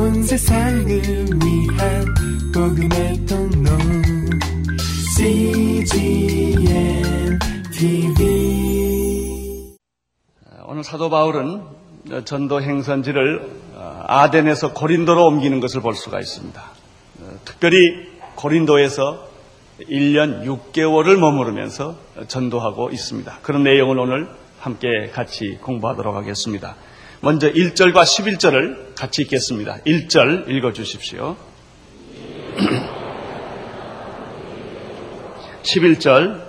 [0.00, 2.06] 온 세상을 위한
[2.54, 3.70] 복음의 통로
[5.14, 6.62] CGM
[7.70, 9.76] TV
[10.64, 11.60] 오늘 사도 바울은
[12.24, 13.46] 전도 행선지를
[14.06, 16.62] 아덴에서 고린도로 옮기는 것을 볼 수가 있습니다.
[17.44, 19.28] 특별히 고린도에서
[19.82, 21.96] 1년 6개월을 머무르면서
[22.26, 23.40] 전도하고 있습니다.
[23.42, 24.30] 그런 내용을 오늘
[24.60, 26.76] 함께 같이 공부하도록 하겠습니다.
[27.20, 29.78] 먼저 1절과 11절을 같이 읽겠습니다.
[29.86, 31.34] 1절 읽어 주십시오.
[35.62, 36.44] 11절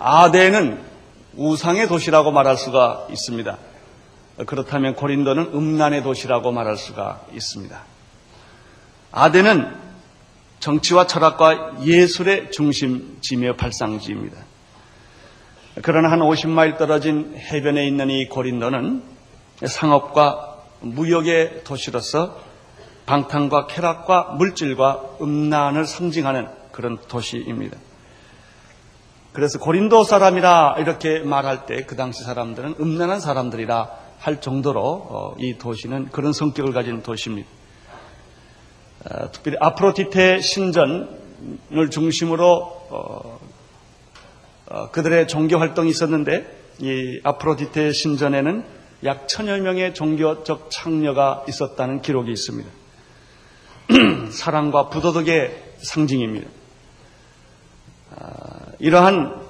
[0.00, 0.82] 아덴은
[1.36, 3.58] 우상의 도시라고 말할 수가 있습니다.
[4.46, 7.80] 그렇다면 고린도는 음란의 도시라고 말할 수가 있습니다.
[9.12, 9.72] 아덴은
[10.58, 14.49] 정치와 철학과 예술의 중심지며 발상지입니다.
[15.82, 19.02] 그러나 한 50마일 떨어진 해변에 있는 이 고린도는
[19.64, 22.38] 상업과 무역의 도시로서
[23.06, 27.76] 방탕과 쾌락과 물질과 음란을 상징하는 그런 도시입니다.
[29.32, 35.56] 그래서 고린도 사람이라 이렇게 말할 때 그 당시 사람들은 음란한 사람들이라 할 정도로 어, 이
[35.56, 37.48] 도시는 그런 성격을 가진 도시입니다.
[39.08, 42.46] 어, 특별히 아프로디테 신전을 중심으로
[42.90, 43.40] 어,
[44.92, 48.64] 그들의 종교 활동이 있었는데 이 아프로디테 신전에는
[49.04, 52.70] 약 천여 명의 종교적 창녀가 있었다는 기록이 있습니다.
[54.30, 56.48] 사랑과 부도덕의 상징입니다.
[58.78, 59.40] 이러한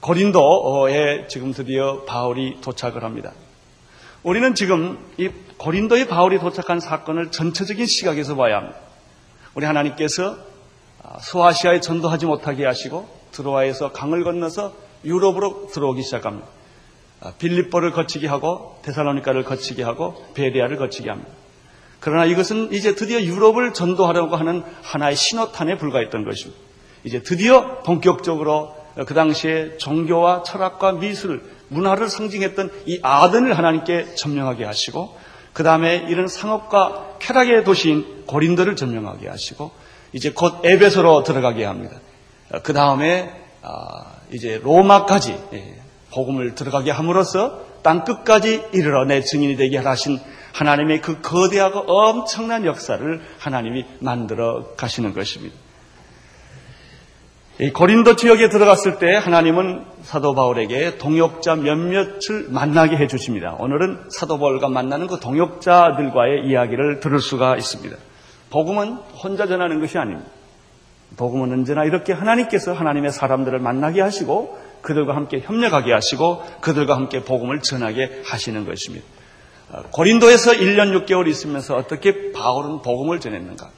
[0.00, 3.32] 고린도에 지금 드디어 바울이 도착을 합니다.
[4.22, 8.78] 우리는 지금 이 고린도에 바울이 도착한 사건을 전체적인 시각에서 봐야 합니다.
[9.54, 10.36] 우리 하나님께서
[11.20, 14.72] 소아시아에 전도하지 못하게 하시고 드로아에서 강을 건너서
[15.04, 16.48] 유럽으로 들어오기 시작합니다.
[17.38, 21.30] 빌립보를 거치게 하고 데살로니카를 거치게 하고 베리아를 거치게 합니다.
[22.00, 26.60] 그러나 이것은 이제 드디어 유럽을 전도하려고 하는 하나의 신호탄에 불과했던 것입니다.
[27.04, 28.74] 이제 드디어 본격적으로
[29.06, 35.16] 그 당시에 종교와 철학과 미술, 문화를 상징했던 이 아덴을 하나님께 점령하게 하시고
[35.52, 39.70] 그 다음에 이런 상업과 쾌락의 도시인 고린도를 점령하게 하시고
[40.12, 41.96] 이제 곧 에베소로 들어가게 합니다.
[42.62, 43.32] 그 다음에
[43.62, 45.76] 아, 이제 로마까지 예,
[46.10, 50.18] 복음을 들어가게 함으로써 땅 끝까지 이르러 내 증인이 되게 하신
[50.52, 55.54] 하나님의 그 거대하고 엄청난 역사를 하나님이 만들어 가시는 것입니다.
[57.72, 63.54] 고린도 지역에 들어갔을 때 하나님은 사도 바울에게 동역자 몇몇을 만나게 해 주십니다.
[63.58, 67.96] 오늘은 사도 바울과 만나는 그 동역자들과의 이야기를 들을 수가 있습니다.
[68.50, 70.28] 복음은 혼자 전하는 것이 아닙니다.
[71.16, 77.60] 복음은 언제나 이렇게 하나님께서 하나님의 사람들을 만나게 하시고 그들과 함께 협력하게 하시고 그들과 함께 복음을
[77.60, 79.06] 전하게 하시는 것입니다.
[79.90, 83.70] 고린도에서 1년 6개월 있으면서 어떻게 바울은 복음을 전했는가?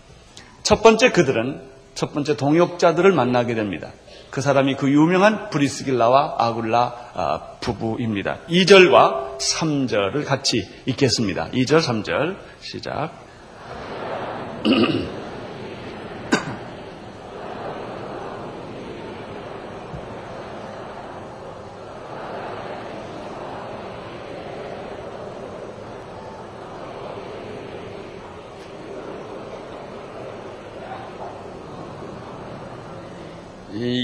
[0.63, 1.63] 첫 번째 그들은
[1.95, 3.93] 첫 번째 동역자들을 만나게 됩니다.
[4.31, 8.41] 그 사람이 그 유명한 브리스길라와 아굴라 아, 부부입니다.
[8.51, 11.51] 2절과 3절을 같이 읽겠습니다.
[11.53, 13.13] 2절, 3절 시작.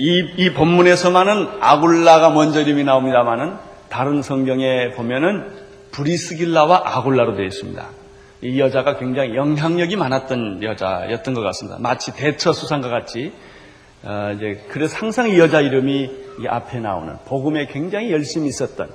[0.04, 3.54] 이, 이 본문에서만은 아굴라가 먼저 이름이 나옵니다만은
[3.88, 5.46] 다른 성경에 보면은
[5.92, 7.88] 브리스길라와 아굴라로 되어 있습니다.
[8.40, 11.78] 이 여자가 굉장히 영향력이 많았던 여자였던 것 같습니다.
[11.78, 13.32] 마치 대처 수상과 같이
[14.02, 18.90] 어, 이제 그래서 항상 이 여자 이름이 이 앞에 나오는 복음에 굉장히 열심히 있었던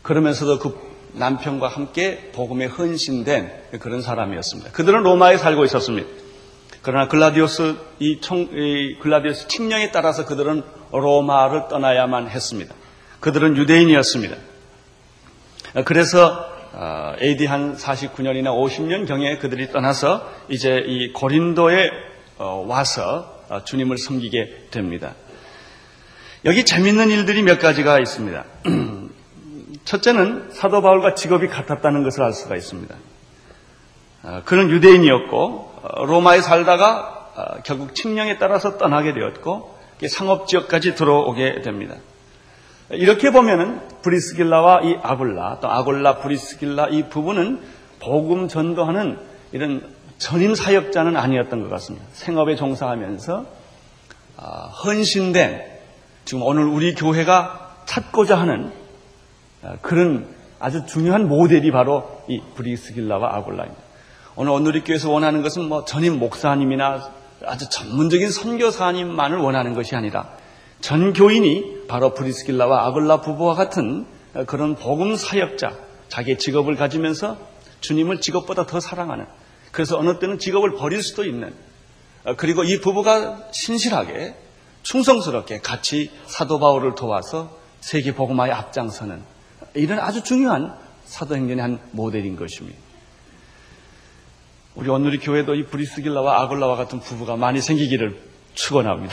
[0.00, 0.78] 그러면서도 그
[1.12, 4.70] 남편과 함께 복음에 헌신된 그런 사람이었습니다.
[4.70, 6.08] 그들은 로마에 살고 있었습니다.
[6.82, 10.62] 그러나 글라디오스 이, 총, 이 글라디오스 칙령에 따라서 그들은
[10.92, 12.74] 로마를 떠나야만 했습니다.
[13.20, 14.36] 그들은 유대인이었습니다.
[15.84, 16.58] 그래서
[17.20, 21.90] AD 어, 한 49년이나 50년 경에 그들이 떠나서 이제 이 고린도에
[22.38, 25.14] 어, 와서 어, 주님을 섬기게 됩니다.
[26.44, 28.44] 여기 재밌는 일들이 몇 가지가 있습니다.
[29.84, 32.94] 첫째는 사도 바울과 직업이 같았다는 것을 알 수가 있습니다.
[34.44, 39.76] 그는 유대인이었고 어, 로마에 살다가 어, 결국 칙령에 따라서 떠나게 되었고
[40.08, 41.96] 상업 지역까지 들어오게 됩니다.
[42.90, 47.60] 이렇게 보면은 브리스길라와 이 아굴라 또 아굴라 브리스길라 이 부부는
[48.00, 49.18] 복음 전도하는
[49.52, 52.06] 이런 전임 사역자는 아니었던 것 같습니다.
[52.12, 53.46] 생업에 종사하면서
[54.36, 54.46] 아,
[54.84, 55.64] 헌신된
[56.24, 58.72] 지금 오늘 우리 교회가 찾고자 하는
[59.62, 60.26] 아, 그런
[60.60, 63.87] 아주 중요한 모델이 바로 이 브리스길라와 아골라입니다.
[64.40, 67.10] 오늘 온누리교회에서 원하는 것은 뭐 전임 목사님이나
[67.44, 70.28] 아주 전문적인 선교사님만을 원하는 것이 아니라
[70.80, 74.06] 전 교인이 바로 브리스길라와 아글라 부부와 같은
[74.46, 75.72] 그런 복음 사역자,
[76.06, 77.36] 자기의 직업을 가지면서
[77.80, 79.26] 주님을 직업보다 더 사랑하는
[79.72, 81.52] 그래서 어느 때는 직업을 버릴 수도 있는
[82.36, 84.36] 그리고 이 부부가 신실하게
[84.84, 89.20] 충성스럽게 같이 사도 바울을 도와서 세계 복음화에 앞장서는
[89.74, 90.76] 이런 아주 중요한
[91.06, 92.87] 사도행전의 한 모델인 것입니다.
[94.78, 98.16] 우리 오늘의 교회도 이 브리스길라와 아글라와 같은 부부가 많이 생기기를
[98.54, 99.12] 축원합니다.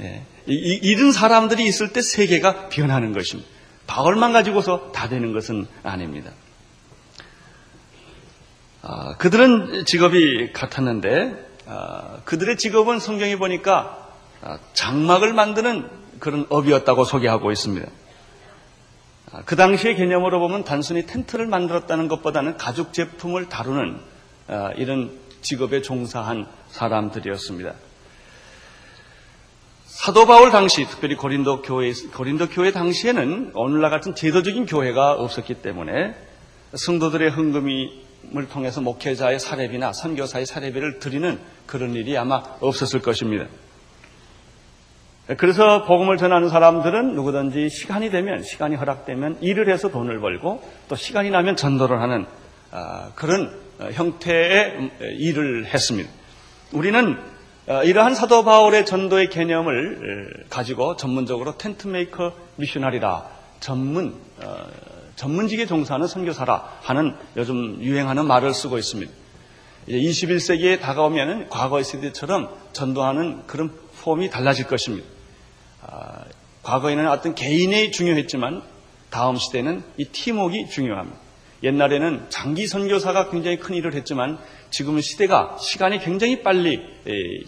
[0.00, 0.22] 예.
[0.46, 3.50] 이, 이런 사람들이 있을 때 세계가 변하는 것입니다.
[3.88, 6.30] 바울만 가지고서 다 되는 것은 아닙니다.
[8.82, 14.08] 아, 그들은 직업이 같았는데 아, 그들의 직업은 성경에 보니까
[14.40, 15.90] 아, 장막을 만드는
[16.20, 17.90] 그런 업이었다고 소개하고 있습니다.
[19.32, 24.11] 아, 그 당시의 개념으로 보면 단순히 텐트를 만들었다는 것보다는 가죽 제품을 다루는 아,
[24.76, 25.10] 이런
[25.40, 27.74] 직업에 종사한 사람들이었습니다.
[29.86, 36.16] 사도 바울 당시, 특별히 고린도 교회, 고린도 교회 당시에는 오늘날 같은 제도적인 교회가 없었기 때문에
[36.74, 43.46] 성도들의 흥금을 통해서 목회자의 사례비나 선교사의 사례비를 드리는 그런 일이 아마 없었을 것입니다.
[45.36, 51.30] 그래서 복음을 전하는 사람들은 누구든지 시간이 되면, 시간이 허락되면 일을 해서 돈을 벌고 또 시간이
[51.30, 52.26] 나면 전도를 하는
[52.72, 53.54] 아, 그런
[53.92, 56.10] 형태의 일을 했습니다.
[56.72, 57.18] 우리는
[57.68, 63.28] 어, 이러한 사도 바울의 전도의 개념을 가지고 전문적으로 tent maker missionary라
[63.60, 64.66] 전문 어,
[65.16, 69.12] 전문직에 종사하는 선교사라 하는 요즘 유행하는 말을 쓰고 있습니다.
[69.88, 75.06] 21세기에 다가오면 과거의 세대처럼 전도하는 그런 폼이 달라질 것입니다.
[75.82, 76.24] 아,
[76.62, 78.62] 과거에는 어떤 개인이 중요했지만
[79.10, 81.18] 다음 시대는 이 팀웍이 중요합니다.
[81.62, 84.38] 옛날에는 장기 선교사가 굉장히 큰 일을 했지만
[84.70, 86.82] 지금은 시대가 시간이 굉장히 빨리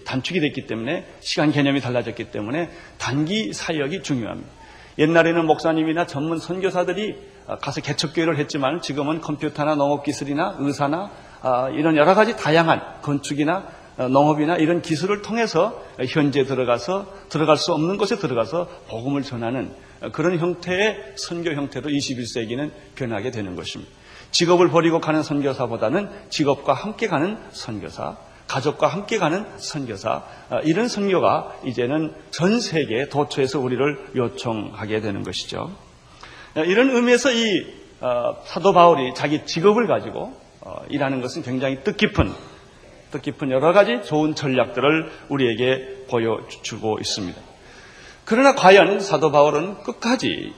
[0.04, 4.64] 단축이 됐기 때문에 시간 개념이 달라졌기 때문에 단기 사역이 중요합니다.
[4.98, 7.16] 옛날에는 목사님이나 전문 선교사들이
[7.46, 11.10] 아, 가서 개척교회를 했지만 지금은 컴퓨터나 농업기술이나 의사나
[11.42, 17.72] 아, 이런 여러 가지 다양한 건축이나 어, 농업이나 이런 기술을 통해서 현재 들어가서 들어갈 수
[17.72, 19.72] 없는 곳에 들어가서 복음을 전하는
[20.12, 23.92] 그런 형태의 선교 형태로 21세기는 변하게 되는 것입니다.
[24.34, 28.16] 직업을 버리고 가는 선교사보다는 직업과 함께 가는 선교사,
[28.48, 35.70] 가족과 함께 가는 선교사, 어, 이런 선교가 이제는 전 세계 도처에서 우리를 요청하게 되는 것이죠.
[36.56, 37.64] 어, 이런 의미에서 이
[38.00, 40.34] 어, 사도 바울이 자기 직업을 가지고
[40.88, 42.32] 일하는 것은 굉장히 뜻깊은
[43.12, 47.40] 뜻깊은 여러 가지 좋은 전략들을 우리에게 보여주고 있습니다.
[48.24, 50.52] 그러나 과연 사도 바울은 끝까지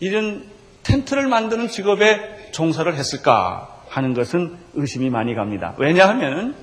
[0.00, 0.50] 이런
[0.82, 5.74] 텐트를 만드는 직업에 종사를 했을까 하는 것은 의심이 많이 갑니다.
[5.76, 6.56] 왜냐하면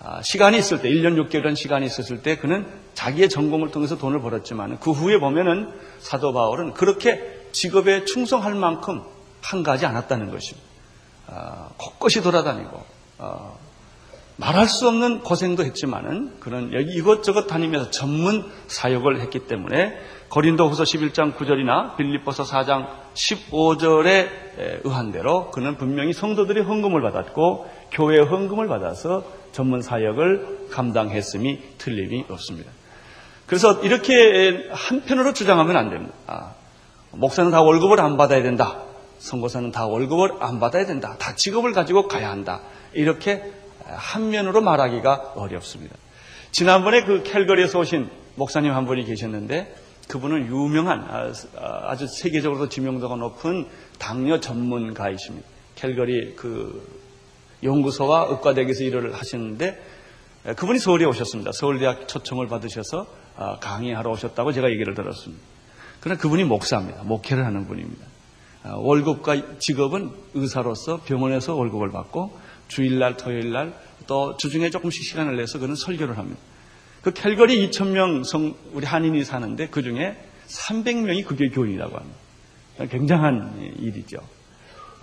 [0.00, 4.80] 아, 시간이 있을 때 1년 6개월이라는 시간이 있었을 때 그는 자기의 전공을 통해서 돈을 벌었지만
[4.80, 7.20] 그 후에 보면은 사도 바울은 그렇게
[7.52, 9.02] 직업에 충성할 만큼
[9.42, 10.68] 한가지 않았다는 것입니다.
[11.28, 12.84] 아, 곳곳이 돌아다니고
[13.18, 13.52] 아,
[14.38, 20.00] 말할 수 없는 고생도 했지만은 그런 여기 이것저것 다니면서 전문 사역을 했기 때문에
[20.32, 28.24] 고린도 후서 11장 9절이나 빌립보서 4장 15절에 의한 대로 그는 분명히 성도들이 헌금을 받았고 교회의
[28.24, 32.70] 헌금을 받아서 전문 사역을 감당했음이 틀림이 없습니다.
[33.44, 36.14] 그래서 이렇게 한편으로 주장하면 안 됩니다.
[36.26, 36.54] 아,
[37.10, 38.78] 목사는 다 월급을 안 받아야 된다.
[39.18, 41.14] 선거사는 다 월급을 안 받아야 된다.
[41.18, 42.62] 다 직업을 가지고 가야 한다.
[42.94, 43.52] 이렇게
[43.84, 45.94] 한 면으로 말하기가 어렵습니다.
[46.52, 53.66] 지난번에 그 캘거리에서 오신 목사님 한 분이 계셨는데 그분은 유명한 아, 아주 세계적으로 지명도가 높은
[53.98, 55.46] 당뇨 전문가이십니다.
[55.74, 57.00] 캘거리 그
[57.62, 59.82] 연구소와 의과대학에서 일을 하시는데
[60.56, 61.52] 그분이 서울에 오셨습니다.
[61.52, 63.06] 서울대학 초청을 받으셔서
[63.36, 65.42] 아, 강의하러 오셨다고 제가 얘기를 들었습니다.
[66.00, 67.04] 그러나 그분이 목사입니다.
[67.04, 68.04] 목회를 하는 분입니다.
[68.64, 72.36] 아, 월급과 직업은 의사로서 병원에서 월급을 받고
[72.68, 73.74] 주일날, 토요일날
[74.06, 76.40] 또 주중에 조금씩 시간을 내서 그는 설교를 합니다.
[77.02, 80.16] 그 캘거리 2,000명 성, 우리 한인이 사는데 그 중에
[80.46, 82.18] 300명이 그게 교인이라고 합니다.
[82.90, 84.18] 굉장한 일이죠.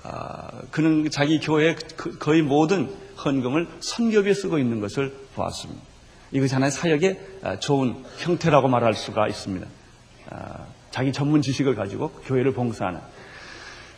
[0.04, 2.90] 아, 그는 자기 교회 그, 거의 모든
[3.24, 5.82] 헌금을 선교비에 쓰고 있는 것을 보았습니다.
[6.32, 9.68] 이것이 하나의 사역의 아, 좋은 형태라고 말할 수가 있습니다.
[10.30, 13.02] 아, 자기 전문 지식을 가지고 교회를 봉사하는.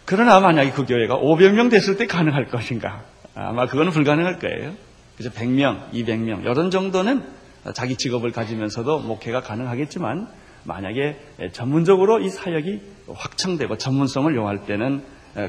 [0.05, 3.03] 그러나 만약에 그 교회가 500명 됐을 때 가능할 것인가?
[3.35, 4.73] 아마 그거는 불가능할 거예요.
[5.17, 7.40] 그래서 100명, 200명, 이런 정도는
[7.73, 10.27] 자기 직업을 가지면서도 목회가 가능하겠지만
[10.63, 11.19] 만약에
[11.53, 12.81] 전문적으로 이 사역이
[13.13, 15.03] 확장되고 전문성을 요할 때는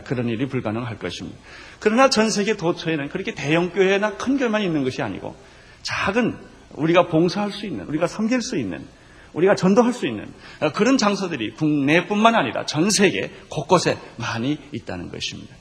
[0.05, 1.39] 그런 일이 불가능할 것입니다.
[1.81, 5.35] 그러나 전 세계 도처에는 그렇게 대형 교회나 큰 교회만 있는 것이 아니고
[5.83, 6.37] 작은
[6.75, 8.87] 우리가 봉사할 수 있는, 우리가 섬길 수 있는,
[9.35, 10.33] 우리가 전도할 수 있는
[10.75, 15.55] 그런 장소들이 국내뿐만 아니라 전 세계 곳곳에 많이 있다는 것입니다.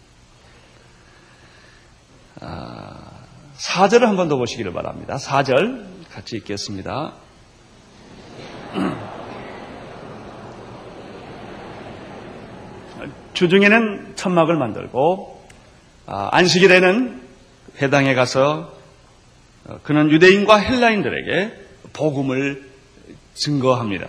[2.39, 3.11] 아,
[3.57, 5.17] 4절을 한 번 더 보시기를 바랍니다.
[5.17, 7.13] 4절 같이 읽겠습니다.
[13.33, 15.41] 주중에는 천막을 만들고
[16.05, 17.21] 아, 안식일에는
[17.81, 18.73] 회당에 가서
[19.65, 21.59] 어, 그는 유대인과 헬라인들에게
[21.93, 22.69] 복음을
[23.33, 24.07] 증거합니다.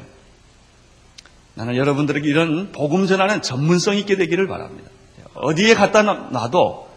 [1.54, 4.90] 나는 여러분들에게 이런 복음 전하는 전문성 있게 되기를 바랍니다.
[5.34, 6.90] 어디에 갖다 놔도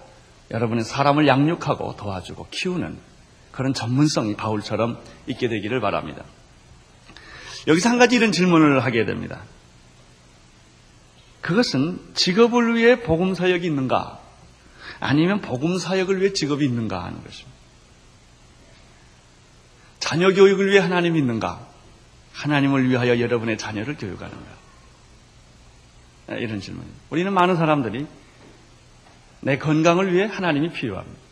[0.52, 2.98] 여러분은 사람을 양육하고 도와주고 키우는
[3.56, 6.24] 그런 전문성이 바울처럼 있게 되기를 바랍니다.
[7.68, 9.44] 여기서 한 가지 이런 질문을 하게 됩니다.
[11.42, 14.20] 그것은 직업을 위해 복음 사역이 있는가?
[15.00, 17.56] 아니면 복음 사역을 위해 직업이 있는가 하는 것입니다.
[20.00, 21.68] 자녀 교육을 위해 하나님이 있는가?
[22.34, 24.56] 하나님을 위하여 여러분의 자녀를 교육하는가?
[26.30, 27.02] 이런 질문입니다.
[27.10, 28.06] 우리는 많은 사람들이
[29.42, 31.25] 내 건강을 위해 하나님이 필요합니다.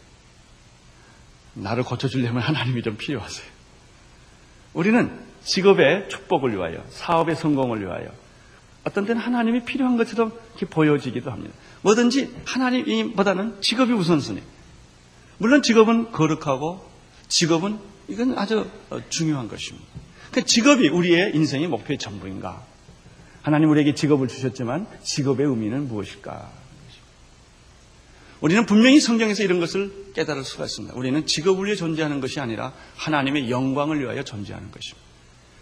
[1.53, 3.47] 나를 고쳐주려면 하나님이 좀 필요하세요.
[4.73, 5.11] 우리는
[5.43, 8.07] 직업의 축복을 위하여, 사업의 성공을 위하여,
[8.85, 11.53] 어떤 때는 하나님이 필요한 것처럼 이렇게 보여지기도 합니다.
[11.81, 14.41] 뭐든지 하나님보다는 직업이 우선순위.
[15.37, 16.89] 물론 직업은 거룩하고
[17.27, 18.69] 직업은 이건 아주
[19.09, 19.87] 중요한 것입니다.
[20.31, 22.63] 그 직업이 우리의 인생의 목표의 전부인가?
[23.41, 26.62] 하나님 우리에게 직업을 주셨지만 직업의 의미는 무엇일까?
[28.43, 30.95] 우리는 분명히 성경에서 이런 것을 깨달을 수가 있습니다.
[30.97, 35.01] 우리는 직업을 위해 존재하는 것이 아니라 하나님의 영광을 위하여 존재하는 것입니다.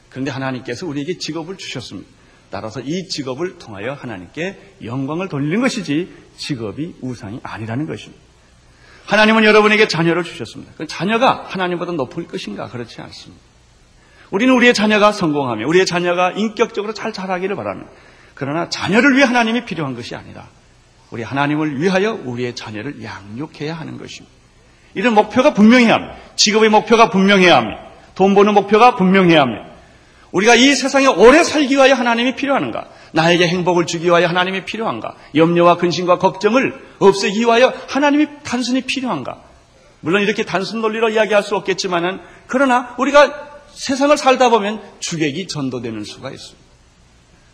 [0.09, 2.09] 그런데 하나님께서 우리에게 직업을 주셨습니다.
[2.49, 8.19] 따라서 이 직업을 통하여 하나님께 영광을 돌리는 것이지 직업이 우상이 아니라는 것입니다.
[9.05, 10.73] 하나님은 여러분에게 자녀를 주셨습니다.
[10.75, 12.67] 그 자녀가 하나님보다 높을 것인가?
[12.67, 13.43] 그렇지 않습니다.
[14.31, 17.91] 우리는 우리의 자녀가 성공하며 우리의 자녀가 인격적으로 잘 자라기를 바랍니다.
[18.33, 20.49] 그러나 자녀를 위해 하나님이 필요한 것이 아니라
[21.11, 24.33] 우리 하나님을 위하여 우리의 자녀를 양육해야 하는 것입니다.
[24.93, 26.15] 이런 목표가 분명해야 합니다.
[26.35, 27.81] 직업의 목표가 분명해야 합니다.
[28.15, 29.65] 돈 버는 목표가 분명해야 합니다.
[30.31, 32.87] 우리가 이 세상에 오래 살기 위하여 하나님이 필요한가?
[33.11, 35.15] 나에게 행복을 주기 위하여 하나님이 필요한가?
[35.35, 39.41] 염려와 근심과 걱정을 없애기 위하여 하나님이 단순히 필요한가?
[39.99, 46.31] 물론 이렇게 단순 논리로 이야기할 수 없겠지만은 그러나 우리가 세상을 살다 보면 주객이 전도되는 수가
[46.31, 46.60] 있습니다.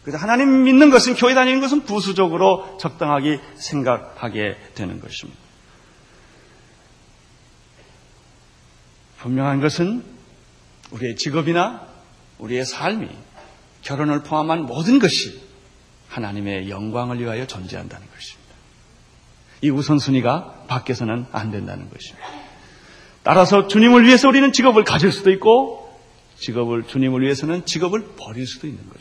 [0.08, 5.38] 그래서 하나님 믿는 것은 교회 다니는 것은 부수적으로 적당하게 생각하게 되는 것입니다.
[9.18, 10.06] 분명한 것은
[10.92, 11.86] 우리의 직업이나
[12.38, 13.10] 우리의 삶이
[13.82, 15.42] 결혼을 포함한 모든 것이
[16.08, 18.54] 하나님의 영광을 위하여 존재한다는 것입니다.
[19.60, 22.30] 이 우선순위가 밖에서는 안 된다는 것입니다.
[23.24, 26.00] 따라서 주님을 위해서 우리는 직업을 가질 수도 있고
[26.38, 28.97] 직업을 주님을 위해서는 직업을 버릴 수도 있는 것입니다.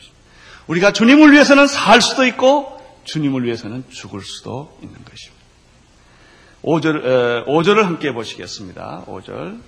[0.67, 5.37] 우리가 주님을 위해서는 살 수도 있고 주님을 위해서는 죽을 수도 있는 것입니다.
[6.63, 9.05] 5절, 5절을 함께 보시겠습니다.
[9.07, 9.59] 5절.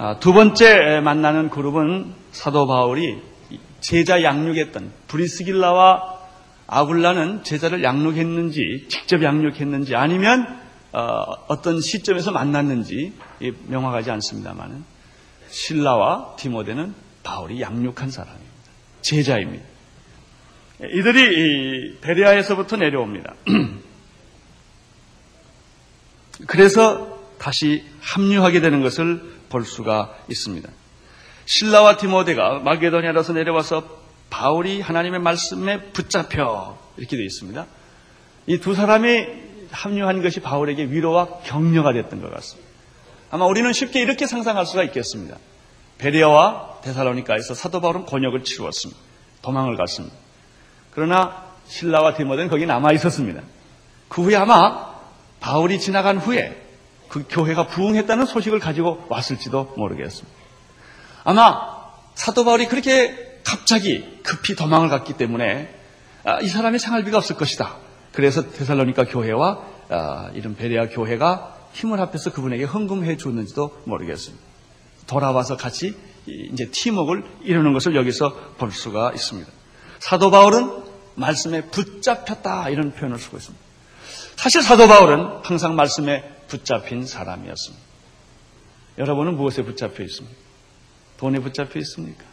[0.00, 3.20] 아, 두 번째 만나는 그룹은 사도 바울이
[3.80, 6.18] 제자 양육했던 브리스길라와
[6.66, 13.12] 아굴라는 제자를 양육했는지 직접 양육했는지 아니면 어, 떤 시점에서 만났는지
[13.66, 14.84] 명확하지 않습니다만
[15.50, 18.48] 신라와 디모데는 바울이 양육한 사람입니다.
[19.02, 19.64] 제자입니다.
[20.80, 23.34] 이들이 베레아에서부터 내려옵니다.
[26.46, 30.68] 그래서 다시 합류하게 되는 것을 볼 수가 있습니다.
[31.46, 33.98] 신라와 디모데가 마게도니아로서 내려와서
[34.30, 37.66] 바울이 하나님의 말씀에 붙잡혀 이렇게 되어 있습니다.
[38.46, 42.68] 이 두 사람이 합류한 것이 바울에게 위로와 격려가 됐던 것 같습니다.
[43.30, 45.36] 아마 우리는 쉽게 이렇게 상상할 수가 있겠습니다.
[45.98, 49.00] 베레아와 데살로니카에서 사도 바울은 곤욕을 치루었습니다.
[49.42, 50.16] 도망을 갔습니다.
[50.92, 53.42] 그러나 신라와 디모데는 거기 남아 있었습니다.
[54.08, 54.94] 그 후에 아마
[55.40, 56.64] 바울이 지나간 후에
[57.08, 60.38] 그 교회가 부흥했다는 소식을 가지고 왔을지도 모르겠습니다.
[61.24, 61.78] 아마
[62.14, 65.74] 사도 바울이 그렇게 갑자기 급히 도망을 갔기 때문에
[66.24, 67.76] 아, 이 사람의 생활비가 없을 것이다.
[68.12, 74.44] 그래서 데살로니카 교회와 아, 이런 베레아 교회가 힘을 합해서 그분에게 헌금해 줬는지도 모르겠습니다.
[75.06, 75.94] 돌아와서 같이
[76.26, 79.50] 이제 팀웍을 이루는 것을 여기서 볼 수가 있습니다.
[79.98, 80.82] 사도 바울은
[81.14, 83.64] 말씀에 붙잡혔다 이런 표현을 쓰고 있습니다.
[84.36, 87.84] 사실 사도 바울은 항상 말씀에 붙잡힌 사람이었습니다.
[88.98, 90.36] 여러분은 무엇에 붙잡혀 있습니까?
[91.18, 92.24] 돈에 붙잡혀 있습니까?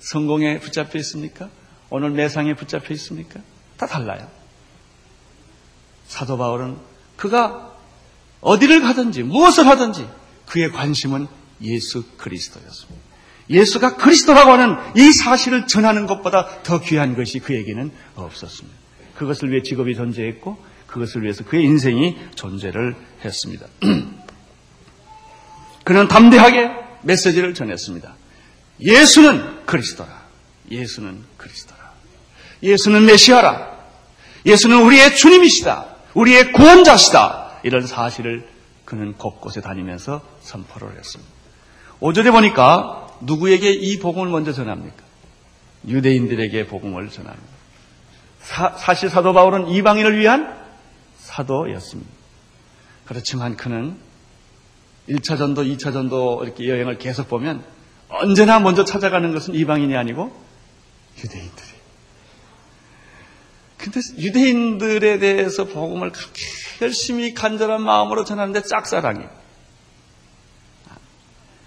[0.00, 1.48] 성공에 붙잡혀 있습니까?
[1.90, 3.40] 오늘 매상에 붙잡혀 있습니까?
[3.76, 4.28] 다 달라요.
[6.08, 6.76] 사도 바울은
[7.16, 7.72] 그가
[8.40, 10.08] 어디를 가든지 무엇을 하든지
[10.46, 11.28] 그의 관심은
[11.62, 13.08] 예수 그리스도였습니다.
[13.50, 18.76] 예수가 그리스도라고 하는 이 사실을 전하는 것보다 더 귀한 것이 그에게는 없었습니다.
[19.16, 23.66] 그것을 위해 직업이 존재했고 그것을 위해서 그의 인생이 존재를 했습니다.
[25.84, 26.70] 그는 담대하게
[27.02, 28.14] 메시지를 전했습니다.
[28.80, 30.22] 예수는 그리스도라.
[30.70, 31.92] 예수는 그리스도라.
[32.62, 33.78] 예수는 메시아라.
[34.44, 35.87] 예수는 우리의 주님이시다.
[36.14, 37.60] 우리의 구원자시다.
[37.62, 38.48] 이런 사실을
[38.84, 41.32] 그는 곳곳에 다니면서 선포를 했습니다.
[42.00, 45.02] 5절에 보니까 누구에게 이 복음을 먼저 전합니까?
[45.86, 47.46] 유대인들에게 복음을 전합니다.
[48.40, 50.56] 사, 실 사도 바울은 이방인을 위한
[51.18, 52.10] 사도였습니다.
[53.04, 53.96] 그렇지만 그는
[55.08, 57.64] 1차 전도, 2차 전도 이렇게 여행을 계속 보면
[58.08, 60.32] 언제나 먼저 찾아가는 것은 이방인이 아니고
[61.18, 61.77] 유대인들이.
[63.90, 66.42] 근데 유대인들에 대해서 복음을 그렇게
[66.82, 69.30] 열심히 간절한 마음으로 전하는데 짝사랑이에요.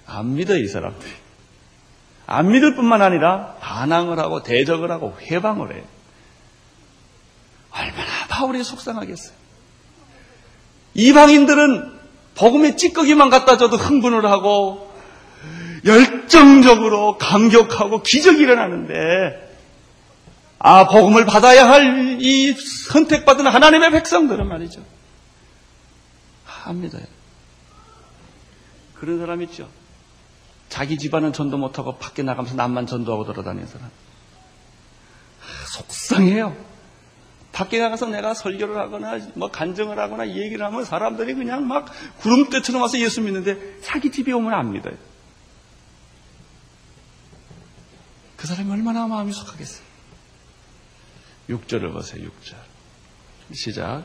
[0.05, 1.11] 안 믿어, 이 사람들이.
[2.27, 5.83] 안 믿을 뿐만 아니라 반항을 하고 대적을 하고 회방을 해요.
[7.71, 9.33] 얼마나 바울이 속상하겠어요.
[10.93, 11.99] 이방인들은
[12.35, 14.93] 복음의 찌꺼기만 갖다 줘도 흥분을 하고
[15.85, 19.50] 열정적으로 감격하고 기적이 일어나는데
[20.63, 24.85] 아 복음을 받아야 할 이 선택받은 하나님의 백성들은 말이죠.
[26.45, 26.99] 합니다.
[28.93, 29.67] 그런 사람 있죠.
[30.69, 33.89] 자기 집안은 전도 못하고 밖에 나가면서 남만 전도하고 돌아다니는 사람.
[35.73, 36.55] 속상해요.
[37.51, 41.87] 밖에 나가서 내가 설교를 하거나 뭐 간증을 하거나 얘기를 하면 사람들이 그냥 막
[42.19, 44.93] 구름대처럼 와서 예수 믿는데 자기 집에 오면 안 믿어요.
[48.37, 49.90] 그 사람이 얼마나 마음이 속하겠어요.
[51.49, 52.55] 6절을 보세요, 6절.
[53.53, 54.03] 시작.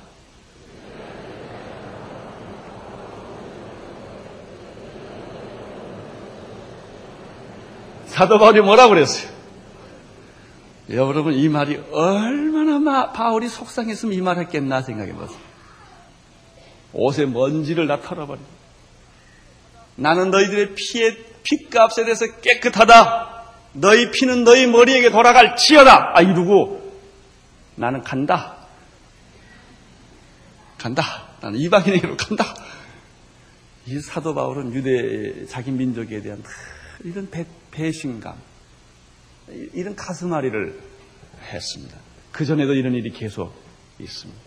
[8.07, 9.31] 사도 바울이 뭐라고 그랬어요?
[10.91, 15.39] 여러분 이 말이 얼마나 바울이 속상했으면 이 말 했겠나 생각해 보세요.
[16.93, 18.47] 옷에 먼지를 다 털어버리고
[19.97, 23.35] 나는 너희들의 피의 피값에 대해서 깨끗하다.
[23.73, 26.13] 너희 피는 너희 머리에게 돌아갈 지어다.
[26.15, 26.86] 아 이러고
[27.77, 28.67] 나는 간다.
[30.79, 31.29] 간다.
[31.41, 32.55] 나는 이방인에게로 간다.
[33.87, 36.43] 이 사도 바울은 유대 자기 민족에 대한
[37.05, 38.37] 이런 배, 배신감,
[39.75, 40.81] 이런 가슴앓이를
[41.53, 41.97] 했습니다.
[42.33, 43.55] 그 전에도 이런 일이 계속
[43.99, 44.41] 있습니다.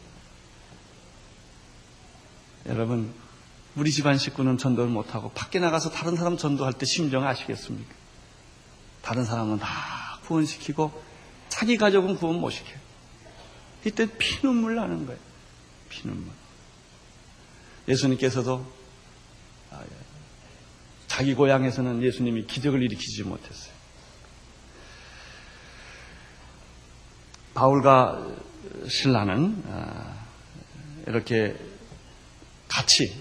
[2.67, 3.13] 여러분,
[3.75, 7.93] 우리 집안 식구는 전도를 못하고 밖에 나가서 다른 사람 전도할 때 심정 아시겠습니까?
[9.01, 10.91] 다른 사람은 다 구원시키고
[11.47, 12.88] 자기 가족은 구원 못 시켜요.
[13.85, 15.19] 이때 피눈물 나는 거예요.
[15.89, 16.31] 피눈물.
[17.87, 18.65] 예수님께서도
[19.71, 19.95] 아, 예.
[21.07, 23.73] 자기 고향에서는 예수님이 기적을 일으키지 못했어요.
[27.53, 28.27] 바울과
[28.87, 30.25] 신라는 아,
[31.07, 31.55] 이렇게
[32.67, 33.13] 같이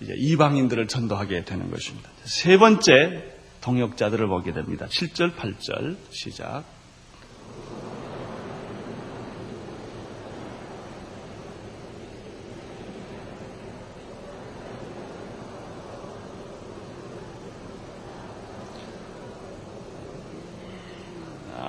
[0.00, 2.08] 이방인들을 전도하게 되는 것입니다.
[2.24, 4.86] 세 번째 동역자들을 보게 됩니다.
[4.86, 6.64] 7절, 8절 시작.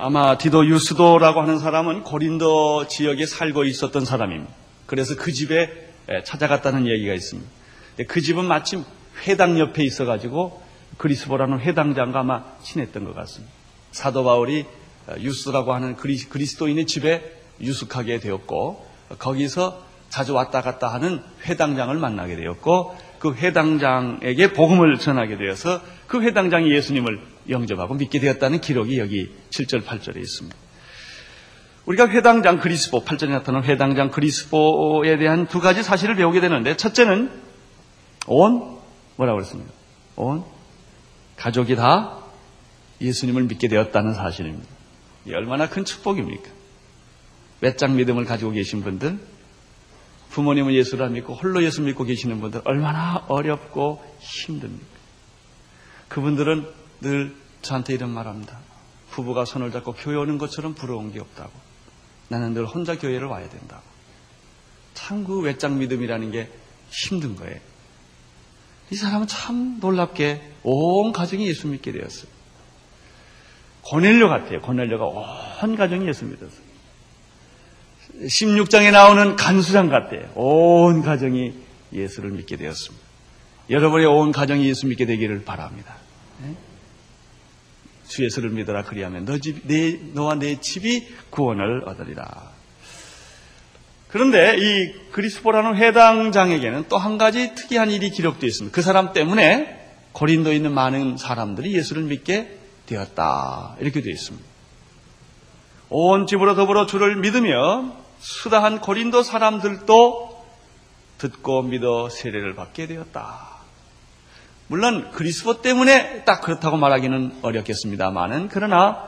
[0.04, 4.52] 아마 디도 유스도라고 하는 사람은 고린도 지역에 살고 있었던 사람입니다.
[4.86, 5.70] 그래서 그 집에
[6.24, 7.48] 찾아갔다는 얘기가 있습니다.
[8.08, 8.82] 그 집은 마침
[9.28, 10.60] 회당 옆에 있어가지고
[10.98, 13.54] 그리스보라는 회당장과 아마 친했던 것 같습니다.
[13.92, 14.64] 사도 바울이
[15.20, 17.22] 유스라고 하는 그리스도인의 집에
[17.60, 18.84] 유숙하게 되었고
[19.20, 26.72] 거기서 자주 왔다 갔다 하는 회당장을 만나게 되었고 그 회당장에게 복음을 전하게 되어서 그 회당장이
[26.72, 30.56] 예수님을 영접하고 믿게 되었다는 기록이 여기 7절, 8절에 있습니다.
[31.86, 37.30] 우리가 회당장 그리스보, 8절에 나타난 회당장 그리스보에 대한 두 가지 사실을 배우게 되는데, 첫째는
[38.26, 38.78] 온,
[39.16, 39.72] 뭐라고 그랬습니까?
[40.16, 40.44] 온
[41.36, 42.18] 가족이 다
[43.00, 44.68] 예수님을 믿게 되었다는 사실입니다.
[45.26, 46.50] 이 얼마나 큰 축복입니까?
[47.60, 49.18] 외장 믿음을 가지고 계신 분들,
[50.30, 54.86] 부모님은 예수를 안 믿고 홀로 예수 믿고 계시는 분들 얼마나 어렵고 힘듭니까?
[56.08, 56.66] 그분들은
[57.02, 58.58] 늘 저한테 이런 말 합니다.
[59.10, 61.50] 부부가 손을 잡고 교회 오는 것처럼 부러운 게 없다고.
[62.28, 63.82] 나는 늘 혼자 교회를 와야 된다고.
[64.94, 66.50] 참 그 외장 믿음이라는 게
[66.90, 67.58] 힘든 거예요.
[68.90, 72.30] 이 사람은 참 놀랍게 온 가정이 예수 믿게 되었어요.
[73.82, 74.60] 고넬료 같아요.
[74.60, 75.04] 고넬료가
[75.62, 76.72] 온 가정이 예수 믿었어요.
[78.22, 80.30] 16장에 나오는 간수장 같아요.
[80.34, 81.54] 온 가정이
[81.92, 83.04] 예수를 믿게 되었습니다.
[83.70, 85.96] 여러분의 온 가정이 예수 믿게 되기를 바랍니다.
[88.12, 88.16] 네?
[88.16, 92.52] 주 예수를 믿어라 그리하면 너 집, 내, 너와 내 집이 구원을 얻으리라.
[94.08, 98.74] 그런데 이 그리스보라는 회당장에게는 또 한 가지 특이한 일이 기록되어 있습니다.
[98.74, 99.80] 그 사람 때문에
[100.12, 103.76] 고린도에 있는 많은 사람들이 예수를 믿게 되었다.
[103.80, 104.46] 이렇게 되어 있습니다.
[105.88, 110.44] 온 집으로 더불어 주를 믿으며 수다한 고린도 사람들도
[111.16, 113.51] 듣고 믿어 세례를 받게 되었다.
[114.72, 119.06] 물론 그리스도 때문에 딱 그렇다고 말하기는 어렵겠습니다만은 그러나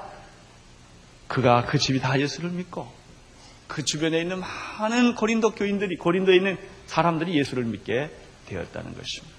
[1.26, 2.86] 그가 그 집이 다 예수를 믿고
[3.66, 4.42] 그 주변에 있는
[4.78, 8.10] 많은 고린도 교인들이 고린도에 있는 사람들이 예수를 믿게
[8.44, 9.34] 되었다는 것입니다.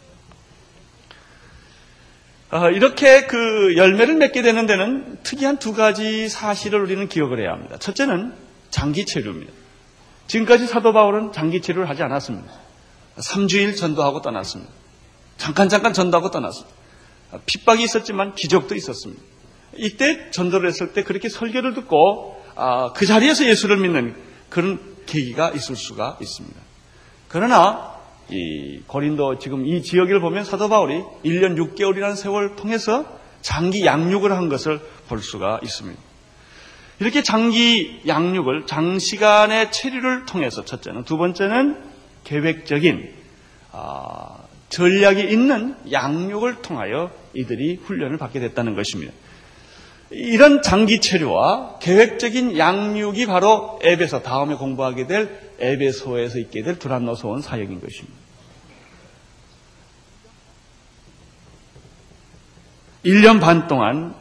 [2.50, 7.78] 어, 이렇게 그 열매를 맺게 되는 데는 특이한 두 가지 사실을 우리는 기억을 해야 합니다.
[7.78, 8.34] 첫째는
[8.72, 9.54] 장기 체류입니다.
[10.26, 12.52] 지금까지 사도 바울은 장기 체류를 하지 않았습니다.
[13.18, 14.85] 3주일 전도하고 떠났습니다.
[15.38, 16.76] 잠깐 잠깐 전도하고 떠났습니다.
[17.46, 19.22] 핍박이 있었지만 기적도 있었습니다.
[19.78, 24.16] 이때 전도를 했을 때 그렇게 설교를 듣고 아, 그 자리에서 예수를 믿는
[24.50, 26.60] 그런 계기가 있을 수가 있습니다.
[27.28, 27.96] 그러나
[28.30, 33.06] 이 고린도 지금 이 지역을 보면 사도 바울이 1년 6개월이라는 세월을 통해서
[33.42, 36.02] 장기 양육을 한 것을 볼 수가 있습니다.
[37.00, 41.84] 이렇게 장기 양육을 장시간의 체류를 통해서 첫째는 두 번째는
[42.24, 43.14] 계획적인
[43.74, 44.45] 아,
[44.76, 49.14] 전략이 있는 양육을 통하여 이들이 훈련을 받게 됐다는 것입니다.
[50.10, 57.80] 이런 장기 체류와 계획적인 양육이 바로 에베소 다음에 공부하게 될 에베소에서 있게 될 두란노소원 사역인
[57.80, 58.20] 것입니다.
[63.06, 64.14] 1년 반 동안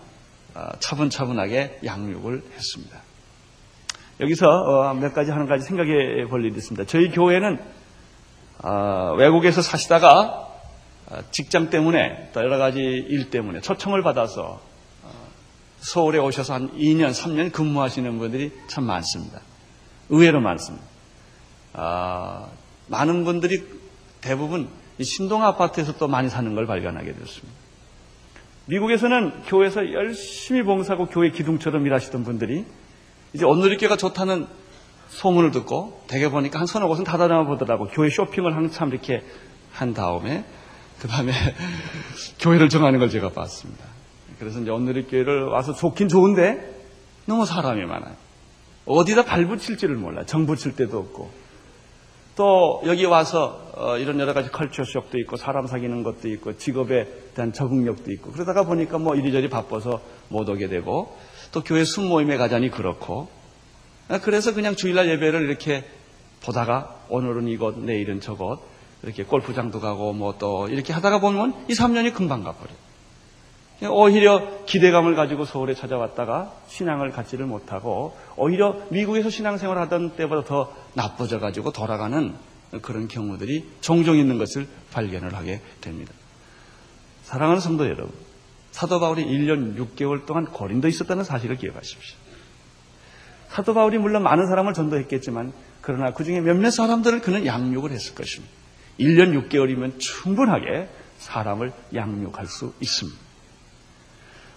[0.54, 3.02] 아, 차분차분하게 양육을 했습니다.
[4.20, 6.84] 여기서 어, 몇 가지 하는 가지 생각해 볼 일이 있습니다.
[6.86, 7.58] 저희 교회는
[8.62, 10.43] 아, 외국에서 사시다가 아,
[11.30, 14.60] 직장 때문에 또 여러 가지 일 때문에 초청을 받아서
[15.78, 19.40] 서울에 오셔서 한 2년, 3년 근무하시는 분들이 참 많습니다.
[20.08, 20.86] 의외로 많습니다.
[21.74, 22.46] 아,
[22.86, 23.62] 많은 분들이
[24.20, 24.68] 대부분
[25.02, 27.64] 신동 아파트에서 또 많이 사는 걸 발견하게 되었습니다.
[28.66, 32.64] 미국에서는 교회에서 열심히 봉사하고 교회 기둥처럼 일하시던 분들이
[33.34, 34.46] 이제 온누리교가 좋다는
[35.08, 39.22] 소문을 듣고 대개 보니까 한 서너 곳은 닫아놔 보더라고 교회 쇼핑을 한참 이렇게
[39.72, 40.44] 한 다음에
[41.00, 41.32] 그 다음에
[42.40, 43.84] 교회를 정하는 걸 제가 봤습니다.
[44.38, 46.74] 그래서 이제 온누리교회를 와서 좋긴 좋은데
[47.26, 48.14] 너무 사람이 많아요.
[48.86, 50.24] 어디다 발붙일지를 몰라.
[50.26, 51.44] 정 붙일 데도 없고.
[52.36, 57.06] 또 여기 와서 어, 이런 여러 가지 컬처 쇼도 있고 사람 사귀는 것도 있고 직업에
[57.34, 61.16] 대한 적응력도 있고 그러다가 보니까 뭐 이리저리 바빠서 못 오게 되고
[61.52, 63.28] 또 교회 순모임에 가자니 그렇고
[64.08, 65.84] 아, 그래서 그냥 주일날 예배를 이렇게
[66.42, 68.58] 보다가 오늘은 이것 내일은 저것
[69.04, 72.84] 이렇게 골프장도 가고 뭐 또 이렇게 하다가 보면 이 3년이 금방 가버려요.
[73.90, 81.38] 오히려 기대감을 가지고 서울에 찾아왔다가 신앙을 갖지를 못하고 오히려 미국에서 신앙생활 하던 때보다 더 나빠져
[81.38, 82.34] 가지고 돌아가는
[82.82, 86.12] 그런 경우들이 종종 있는 것을 발견을 하게 됩니다.
[87.24, 88.12] 사랑하는 성도 여러분,
[88.70, 92.16] 사도 바울이 1년 6개월 동안 고린도에 있었다는 사실을 기억하십시오.
[93.50, 98.63] 사도 바울이 물론 많은 사람을 전도했겠지만 그러나 그 중에 몇몇 사람들을 그는 양육을 했을 것입니다.
[98.98, 103.18] 1년 6개월이면 충분하게 사람을 양육할 수 있습니다.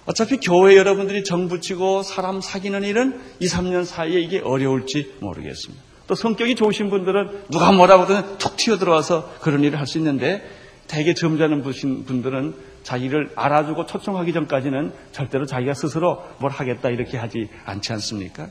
[0.06, 5.84] 어차피 교회 여러분들이 정 붙이고 사람 사귀는 일은 2, 3년 사이에 이게 어려울지 모르겠습니다.
[6.08, 10.50] 또 성격이 좋으신 분들은 누가 뭐라고 하든 툭 튀어 들어와서 그런 일을 할 수 있는데
[10.88, 17.92] 대개 점잖은 분들은 자기를 알아주고 초청하기 전까지는 절대로 자기가 스스로 뭘 하겠다 이렇게 하지 않지
[17.92, 18.48] 않습니까?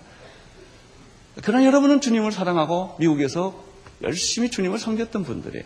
[1.43, 3.65] 그러나 여러분은 주님을 사랑하고 미국에서
[4.03, 5.65] 열심히 주님을 섬겼던 분들이에요.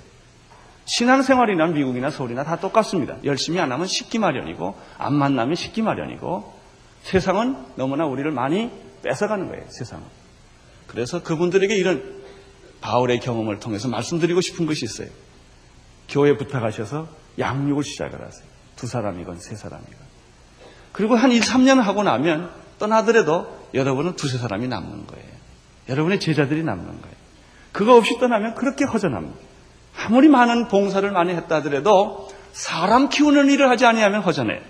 [0.91, 3.17] 신앙생활이나 미국이나 서울이나 다 똑같습니다.
[3.23, 6.53] 열심히 안 하면 식기 마련이고 안 만나면 식기 마련이고
[7.05, 8.73] 세상은 너무나 우리를 많이
[9.05, 9.67] 뺏어가는 거예요.
[9.69, 10.05] 세상은.
[10.89, 12.21] 그래서 그분들에게 이런
[12.81, 15.09] 바울의 경험을 통해서 말씀드리고 싶은 것이 있어요.
[16.09, 17.07] 교회 부탁하셔서
[17.39, 18.49] 양육을 시작을 하세요.
[18.75, 19.95] 두 사람이건 세 사람이건.
[20.91, 22.51] 그리고 한 2, 3년 하고 나면
[22.81, 25.29] 떠나더라도 여러분은 두세 사람이 남는 거예요.
[25.89, 27.17] 여러분의 제자들이 남는 거예요.
[27.71, 29.50] 그거 없이 떠나면 그렇게 허전합니다.
[29.97, 34.61] 아무리 많은 봉사를 많이 했다 하더라도 사람 키우는 일을 하지 아니하면 허전해.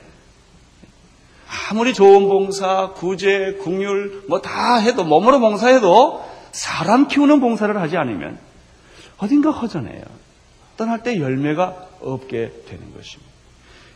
[1.71, 8.39] 아무리 좋은 봉사, 구제, 국률 뭐 다 해도 몸으로 봉사해도 사람 키우는 봉사를 하지 않으면
[9.19, 10.03] 어딘가 허전해요.
[10.77, 13.31] 떠날 때 열매가 없게 되는 것입니다.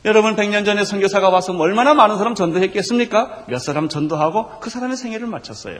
[0.04, 3.46] 여러분 100년 전에 선교사가 와서 뭐 얼마나 많은 사람 전도했겠습니까?
[3.48, 5.78] 몇 사람 전도하고 그 사람의 생애를 마쳤어요.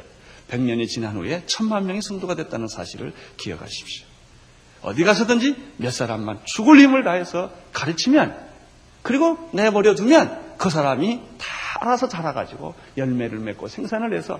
[0.51, 4.07] 100년이 지난 후에 천만 명이 성도가 됐다는 사실을 기억하십시오.
[4.85, 8.37] 어디 가서든지 몇 사람만 죽을 힘을 다해서 가르치면
[9.03, 11.47] 그리고 내버려 두면 그 사람이 다
[11.81, 14.39] 알아서 자라가지고 열매를 맺고 생산을 해서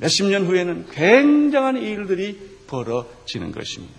[0.00, 3.94] 몇십 년 후에는 굉장한 일들이 벌어지는 것입니다.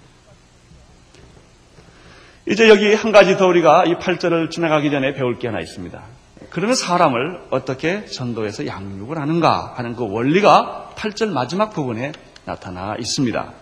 [2.46, 6.02] 이제 여기 한 가지 더 우리가 이 8절을 지나가기 전에 배울 게 하나 있습니다.
[6.50, 12.12] 그러면 사람을 어떻게 전도해서 양육을 하는가 하는 그 원리가 8절 마지막 부분에
[12.46, 13.54] 나타나 있습니다.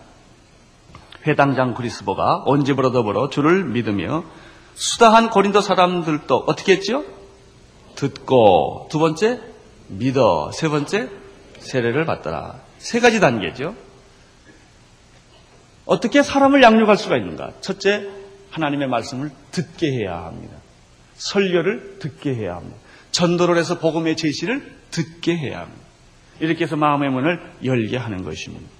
[1.26, 4.24] 회당장 그리스보가 온 집으로 더불어 주를 믿으며
[4.74, 7.04] 수다한 고린도 사람들도 어떻게 했지요?
[7.96, 9.40] 듣고 두 번째
[9.88, 11.08] 믿어 세 번째
[11.58, 12.60] 세례를 받더라.
[12.78, 13.74] 세 가지 단계죠.
[15.84, 17.52] 어떻게 사람을 양육할 수가 있는가?
[17.60, 18.08] 첫째,
[18.50, 20.56] 하나님의 말씀을 듣게 해야 합니다.
[21.14, 22.76] 설교를 듣게 해야 합니다.
[23.10, 25.82] 전도를 해서 복음의 제시를 듣게 해야 합니다.
[26.40, 28.77] 이렇게 해서 마음의 문을 열게 하는 것입니다.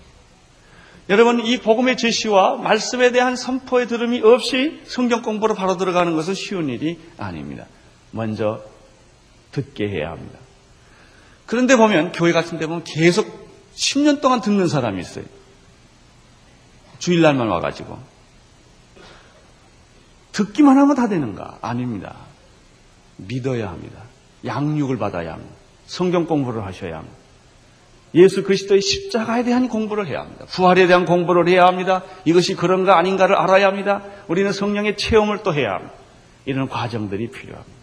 [1.08, 6.68] 여러분, 이 복음의 제시와 말씀에 대한 선포의 들음이 없이 성경 공부로 바로 들어가는 것은 쉬운
[6.68, 7.64] 일이 아닙니다.
[8.10, 8.62] 먼저
[9.52, 10.38] 듣게 해야 합니다.
[11.46, 15.24] 그런데 보면, 교회 같은 데 보면 계속 10년 동안 듣는 사람이 있어요.
[16.98, 17.98] 주일날만 와가지고.
[20.32, 21.58] 듣기만 하면 다 되는가?
[21.62, 22.16] 아닙니다.
[23.16, 24.02] 믿어야 합니다.
[24.44, 25.54] 양육을 받아야 합니다.
[25.86, 27.17] 성경 공부를 하셔야 합니다.
[28.18, 30.44] 예수 그리스도의 십자가에 대한 공부를 해야 합니다.
[30.46, 32.02] 부활에 대한 공부를 해야 합니다.
[32.24, 34.02] 이것이 그런가 아닌가를 알아야 합니다.
[34.26, 35.94] 우리는 성령의 체험을 또 해야 합니다.
[36.44, 37.78] 이런 과정들이 필요합니다.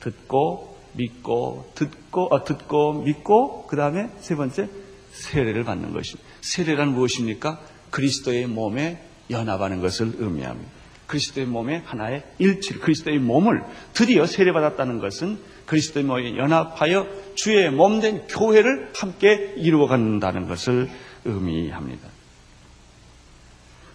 [0.00, 4.68] 듣고 믿고 듣고 어, 듣고 믿고 그 다음에 세 번째
[5.12, 6.28] 세례를 받는 것입니다.
[6.40, 7.60] 세례란 무엇입니까?
[7.90, 10.70] 그리스도의 몸에 연합하는 것을 의미합니다.
[11.06, 17.06] 그리스도의 몸의 하나의 일치를 그리스도의 몸을 드디어 세례받았다는 것은 그리스도의 몸에 연합하여
[17.40, 20.90] 주의 몸된 교회를 함께 이루어간다는 것을
[21.24, 22.06] 의미합니다.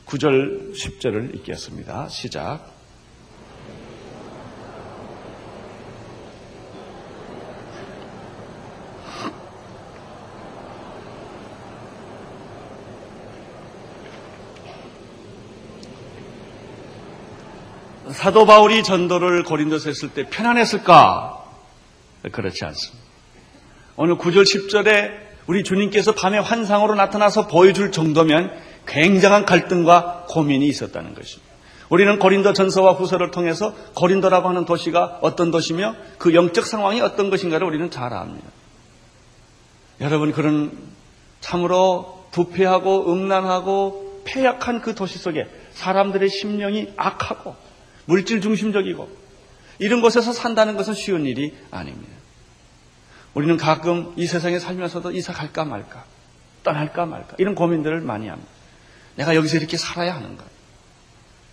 [0.07, 2.09] 9절 10절을 읽겠습니다.
[2.09, 2.73] 시작.
[18.11, 21.45] 사도 바울이 전도를 고린도서 했을 때 편안했을까?
[22.31, 23.04] 그렇지 않습니다.
[23.97, 28.51] 오늘 9절 10절에 우리 주님께서 밤에 환상으로 나타나서 보여줄 정도면
[28.87, 31.53] 굉장한 갈등과 고민이 있었다는 것입니다.
[31.89, 37.65] 우리는 고린도 전서와 후서를 통해서 고린도라고 하는 도시가 어떤 도시며 그 영적 상황이 어떤 것인가를
[37.65, 38.47] 우리는 잘 압니다.
[40.01, 40.71] 여러분 그런
[41.39, 47.55] 참으로 부패하고 음란하고 폐약한 그 도시 속에 사람들의 심령이 악하고
[48.05, 49.07] 물질 중심적이고
[49.79, 52.14] 이런 곳에서 산다는 것은 쉬운 일이 아닙니다.
[53.35, 56.05] 우리는 가끔 이 세상에 살면서도 이사 갈까 말까,
[56.63, 58.49] 떠날까 말까 이런 고민들을 많이 합니다.
[59.17, 60.43] 내가 여기서 이렇게 살아야 하는가?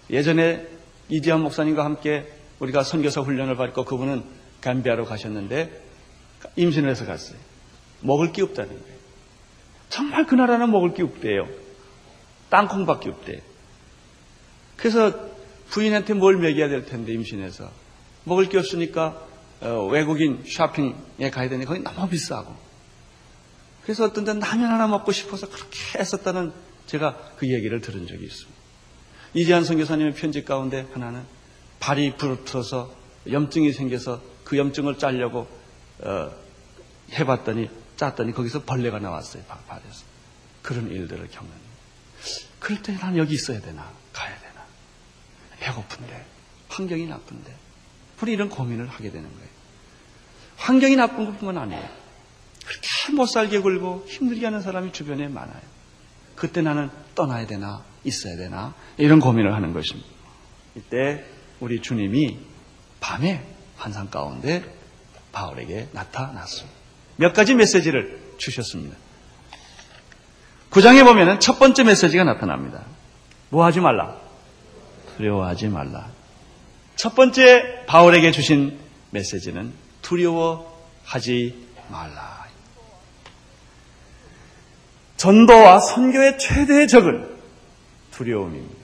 [0.08, 0.66] 예전에
[1.08, 4.24] 이지한 목사님과 함께 우리가 선교사 훈련을 받고 그분은
[4.60, 5.82] 감비아로 가셨는데
[6.56, 7.38] 임신을 해서 갔어요.
[8.00, 8.96] 먹을 게 없다는 거예요.
[9.88, 11.48] 정말 그 나라는 먹을 게 없대요.
[12.48, 13.42] 땅콩밖에 없대.
[14.76, 15.12] 그래서
[15.70, 17.70] 부인한테 뭘 먹여야 될 텐데 임신해서
[18.24, 19.31] 먹을 게 없으니까 어,
[19.62, 22.54] 외국인 쇼핑에 가야 되는데 거기 너무 비싸고
[23.82, 26.52] 그래서 어떤 데 라면 하나 먹고 싶어서 그렇게 했었다는
[26.86, 28.60] 제가 그 얘기를 들은 적이 있습니다.
[29.34, 31.24] 이재한 선교사님의 편지 가운데 하나는
[31.80, 32.94] 발이 부르트어서
[33.30, 35.48] 염증이 생겨서 그 염증을 짜려고
[36.00, 36.30] 어,
[37.12, 39.42] 해봤더니 짰더니 거기서 벌레가 나왔어요.
[39.44, 40.04] 발에서.
[40.62, 41.52] 그런 일들을 겪는.
[42.60, 44.64] 그럴 때 난 여기 있어야 되나 가야 되나.
[45.60, 46.26] 배고픈데,
[46.68, 47.56] 환경이 나쁜데,
[48.20, 49.51] 우리 이런 고민을 하게 되는 거예요.
[50.56, 51.88] 환경이 나쁜 것뿐만 아니에요.
[52.64, 55.60] 그렇게 못 살게 굴고 힘들게 하는 사람이 주변에 많아요.
[56.36, 60.08] 그때 나는 떠나야 되나, 있어야 되나, 이런 고민을 하는 것입니다.
[60.74, 61.24] 이때
[61.60, 62.38] 우리 주님이
[63.00, 63.44] 밤에
[63.76, 64.64] 환상 가운데
[65.32, 66.76] 바울에게 나타났습니다.
[67.16, 68.96] 몇 가지 메시지를 주셨습니다.
[70.70, 72.84] 구장에 보면 첫 번째 메시지가 나타납니다.
[73.50, 74.16] 뭐 하지 말라?
[75.16, 76.10] 두려워하지 말라.
[76.96, 78.78] 첫 번째 바울에게 주신
[79.10, 79.72] 메시지는
[80.12, 82.42] 두려워하지 말라.
[85.16, 87.30] 전도와 선교의 최대의 적은
[88.10, 88.82] 두려움입니다.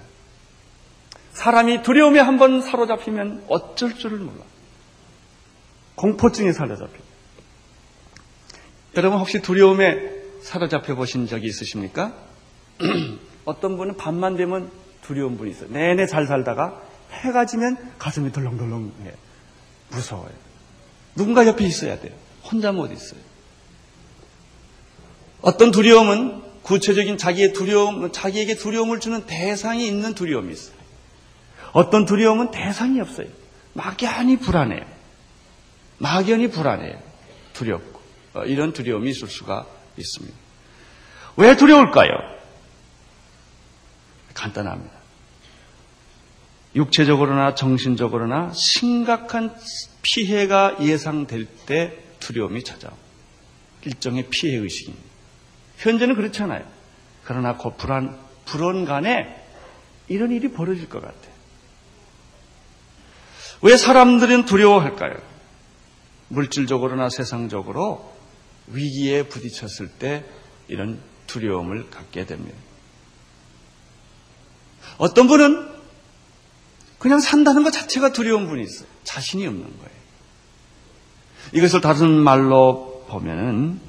[1.32, 4.44] 사람이 두려움에 한번 사로잡히면 어쩔 줄을 몰라.
[5.96, 7.04] 공포증에 사로잡힙니다.
[8.96, 10.00] 여러분 혹시 두려움에
[10.42, 12.14] 사로잡혀 보신 적이 있으십니까?
[13.44, 14.70] 어떤 분은 밤만 되면
[15.02, 15.68] 두려운 분이 있어요.
[15.70, 19.12] 내내 잘 살다가 해가 지면 가슴이 덜렁덜렁해.
[19.90, 20.47] 무서워요.
[21.18, 22.14] 누군가 옆에 있어야 돼요.
[22.44, 23.20] 혼자 못 있어요.
[25.40, 30.76] 어떤 두려움은 구체적인 자기의 두려움, 자기에게 두려움을 주는 대상이 있는 두려움이 있어요.
[31.72, 33.26] 어떤 두려움은 대상이 없어요.
[33.74, 34.84] 막연히 불안해요.
[35.98, 37.02] 막연히 불안해요.
[37.52, 38.00] 두렵고.
[38.34, 40.36] 어, 이런 두려움이 있을 수가 있습니다.
[41.36, 42.10] 왜 두려울까요?
[44.34, 44.96] 간단합니다.
[46.76, 49.54] 육체적으로나 정신적으로나 심각한
[50.08, 53.08] 피해가 예상될 때 두려움이 찾아옵니다.
[53.84, 55.06] 일종의 피해의식입니다.
[55.76, 56.66] 현재는 그렇잖아요.
[57.24, 59.44] 그러나 곧 불안, 불안간에
[60.08, 61.38] 이런 일이 벌어질 것 같아요.
[63.60, 65.20] 왜 사람들은 두려워할까요?
[66.28, 68.16] 물질적으로나 세상적으로
[68.68, 70.24] 위기에 부딪혔을 때
[70.68, 72.56] 이런 두려움을 갖게 됩니다.
[74.96, 75.68] 어떤 분은
[76.98, 78.88] 그냥 산다는 것 자체가 두려운 분이 있어요.
[79.04, 79.97] 자신이 없는 거예요.
[81.52, 83.80] 이것을 다른 말로 보면은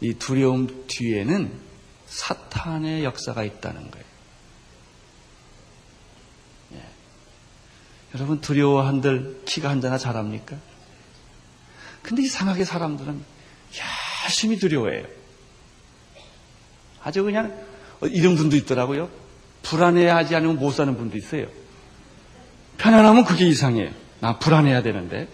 [0.00, 1.52] 이 두려움 뒤에는
[2.06, 4.06] 사탄의 역사가 있다는 거예요.
[6.74, 6.82] 예.
[8.14, 10.56] 여러분 두려워한들 키가 한자나 잘합니까?
[12.02, 13.20] 근데 이상하게 사람들은
[14.24, 15.06] 열심히 두려워해요.
[17.02, 17.56] 아주 그냥
[18.02, 19.08] 이런 분도 있더라고요.
[19.62, 21.46] 불안해하지 않으면 못 사는 분도 있어요.
[22.78, 23.90] 편안하면 그게 이상해요.
[24.20, 25.28] 나 불안해야 되는데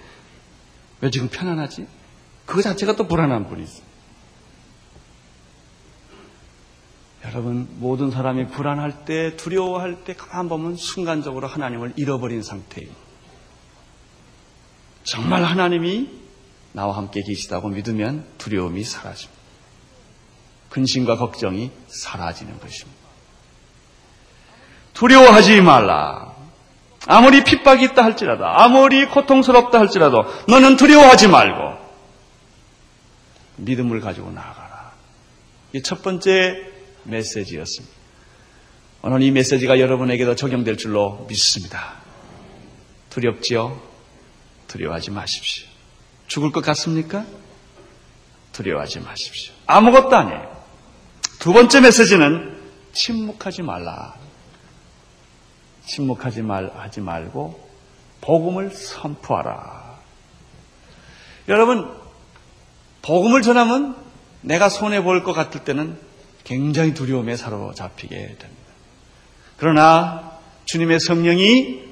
[1.02, 1.86] 왜 지금 편안하지?
[2.46, 3.92] 그거 자체가 또 불안한 분이 있어요.
[7.24, 12.90] 여러분 모든 사람이 불안할 때 두려워할 때 가만 보면 순간적으로 하나님을 잃어버린 상태예요.
[15.02, 16.08] 정말 하나님이
[16.72, 19.42] 나와 함께 계시다고 믿으면 두려움이 사라집니다.
[20.70, 23.02] 근심과 걱정이 사라지는 것입니다.
[24.94, 26.31] 두려워하지 말라.
[27.06, 31.82] 아무리 핍박이 있다 할지라도, 아무리 고통스럽다 할지라도, 너는 두려워하지 말고,
[33.56, 34.92] 믿음을 가지고 나아가라.
[35.74, 36.70] 이첫 번째
[37.04, 37.96] 메시지였습니다.
[39.02, 41.94] 오늘 이 메시지가 여러분에게도 적용될 줄로 믿습니다.
[43.10, 43.80] 두렵지요?
[44.68, 45.66] 두려워하지 마십시오.
[46.28, 47.26] 죽을 것 같습니까?
[48.52, 49.52] 두려워하지 마십시오.
[49.66, 50.64] 아무것도 아니에요.
[51.40, 52.56] 두 번째 메시지는
[52.92, 54.14] 침묵하지 말라.
[55.84, 57.68] 침묵하지 말, 하지 말고
[58.20, 59.98] 복음을 선포하라.
[61.48, 61.92] 여러분,
[63.02, 63.96] 복음을 전하면
[64.42, 65.98] 내가 손해볼 것 같을 때는
[66.44, 68.62] 굉장히 두려움에 사로잡히게 됩니다.
[69.56, 71.82] 그러나 주님의 성령이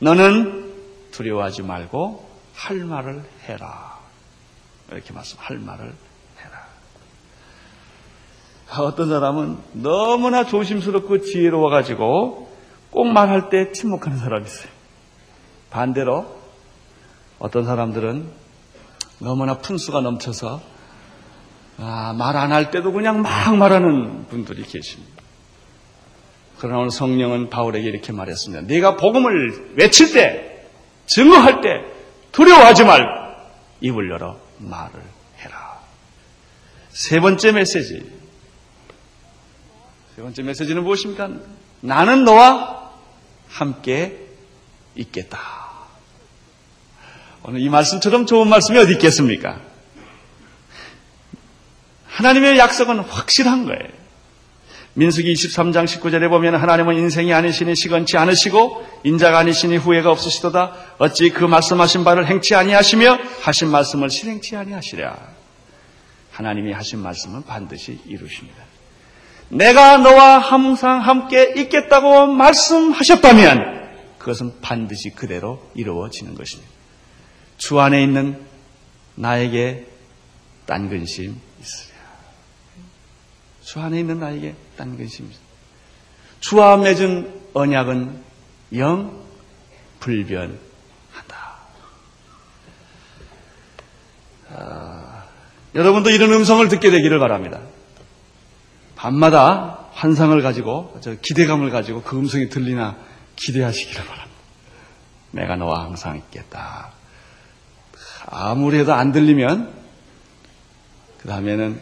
[0.00, 0.72] 너는
[1.12, 3.98] 두려워하지 말고 할 말을 해라.
[4.90, 5.94] 이렇게 말씀, 할 말을
[6.40, 6.66] 해라.
[8.78, 12.51] 어떤 사람은 너무나 조심스럽고 지혜로워가지고
[12.92, 14.70] 꼭 말할 때 침묵하는 사람이 있어요.
[15.70, 16.38] 반대로
[17.40, 18.30] 어떤 사람들은
[19.18, 20.60] 너무나 분수가 넘쳐서
[21.78, 25.10] 아, 말 안 할 때도 그냥 막 말하는 분들이 계십니다.
[26.58, 28.66] 그러나 오늘 성령은 바울에게 이렇게 말했습니다.
[28.66, 30.68] 네가 복음을 외칠 때,
[31.06, 31.70] 증거할 때
[32.30, 33.00] 두려워하지 말
[33.80, 34.92] 입을 열어 말을
[35.40, 35.80] 해라.
[36.90, 38.08] 세 번째 메시지.
[40.14, 41.30] 세 번째 메시지는 무엇입니까?
[41.80, 42.81] 나는 너와
[43.52, 44.18] 함께
[44.94, 45.38] 있겠다.
[47.44, 49.60] 오늘 이 말씀처럼 좋은 말씀이 어디 있겠습니까?
[52.06, 54.02] 하나님의 약속은 확실한 거예요.
[54.94, 61.44] 민수기 23장 19절에 보면 하나님은 인생이 아니시니 시건치 않으시고 인자가 아니시니 후회가 없으시도다 어찌 그
[61.44, 65.16] 말씀하신 바를 행치 아니하시며 하신 말씀을 실행치 아니하시랴.
[66.32, 68.71] 하나님이 하신 말씀은 반드시 이루십니다.
[69.52, 76.70] 내가 너와 항상 함께 있겠다고 말씀하셨다면 그것은 반드시 그대로 이루어지는 것입니다.
[77.58, 78.42] 주 안에 있는
[79.14, 79.86] 나에게
[80.64, 81.92] 딴 근심 있으랴.
[83.62, 85.42] 주 안에 있는 나에게 딴 근심 있으랴.
[86.40, 88.22] 주와 맺은 언약은
[88.76, 89.22] 영
[90.00, 90.56] 불변하다.
[94.54, 95.24] 아,
[95.74, 97.60] 여러분도 이런 음성을 듣게 되기를 바랍니다.
[99.02, 102.96] 밤마다 환상을 가지고 저 기대감을 가지고 그 음성이 들리나
[103.34, 104.38] 기대하시기를 바랍니다.
[105.32, 106.92] 내가 너와 항상 있겠다.
[108.26, 109.74] 아무리 해도 안 들리면
[111.18, 111.80] 그 다음에는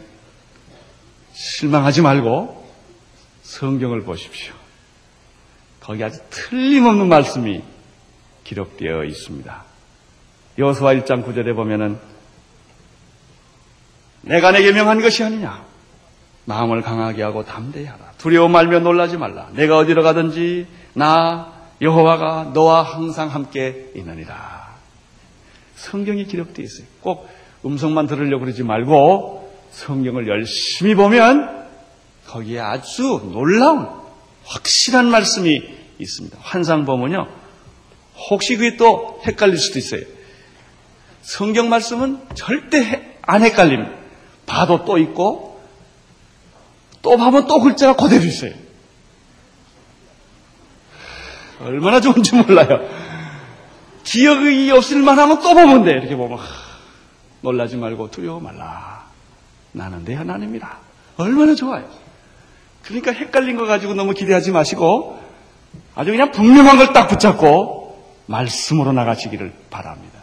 [1.33, 2.67] 실망하지 말고
[3.43, 4.55] 성경을 보십시오.
[5.79, 7.61] 거기 아주 틀림없는 말씀이
[8.45, 9.63] 기록되어 있습니다.
[10.57, 11.99] 여호수아 1장 9절에 보면은
[14.21, 15.70] 내가 내게 명한 것이 아니냐
[16.45, 18.11] 마음을 강하게 하고 담대히 하라.
[18.17, 19.49] 두려워 말며 놀라지 말라.
[19.53, 24.71] 내가 어디로 가든지 나 여호와가 너와 항상 함께 있느니라.
[25.75, 26.87] 성경이 기록되어 있어요.
[27.01, 27.27] 꼭
[27.65, 31.67] 음성만 들으려고 그러지 말고 성경을 열심히 보면
[32.27, 33.87] 거기에 아주 놀라운
[34.45, 35.61] 확실한 말씀이
[35.99, 36.37] 있습니다.
[36.41, 37.27] 환상 보면요.
[38.29, 40.01] 혹시 그게 또 헷갈릴 수도 있어요.
[41.21, 43.91] 성경 말씀은 절대 안 헷갈립니다.
[44.45, 45.50] 봐도 또 있고
[47.01, 48.53] 또 봐면 또 글자가 그대로 있어요.
[51.61, 52.87] 얼마나 좋은지 몰라요.
[54.03, 55.91] 기억이 없을 만하면 또 보면 돼.
[55.91, 56.39] 이렇게 보면
[57.41, 59.05] 놀라지 말고 두려워 말라.
[59.71, 60.79] 나는 내 하나님이라.
[61.17, 61.87] 얼마나 좋아요.
[62.83, 65.19] 그러니까 헷갈린 거 가지고 너무 기대하지 마시고
[65.95, 67.89] 아주 그냥 분명한 걸 딱 붙잡고
[68.25, 70.19] 말씀으로 나가시기를 바랍니다.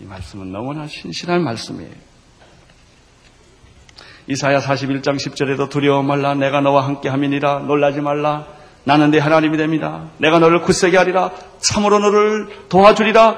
[0.00, 1.92] 이 말씀은 너무나 신실한 말씀이에요.
[4.30, 8.46] 이사야 41장 10절에도 두려워 말라 내가 너와 함께 함이니라 놀라지 말라
[8.84, 10.08] 나는 내 하나님이 됩니다.
[10.18, 13.36] 내가 너를 굳세게 하리라 참으로 너를 도와주리라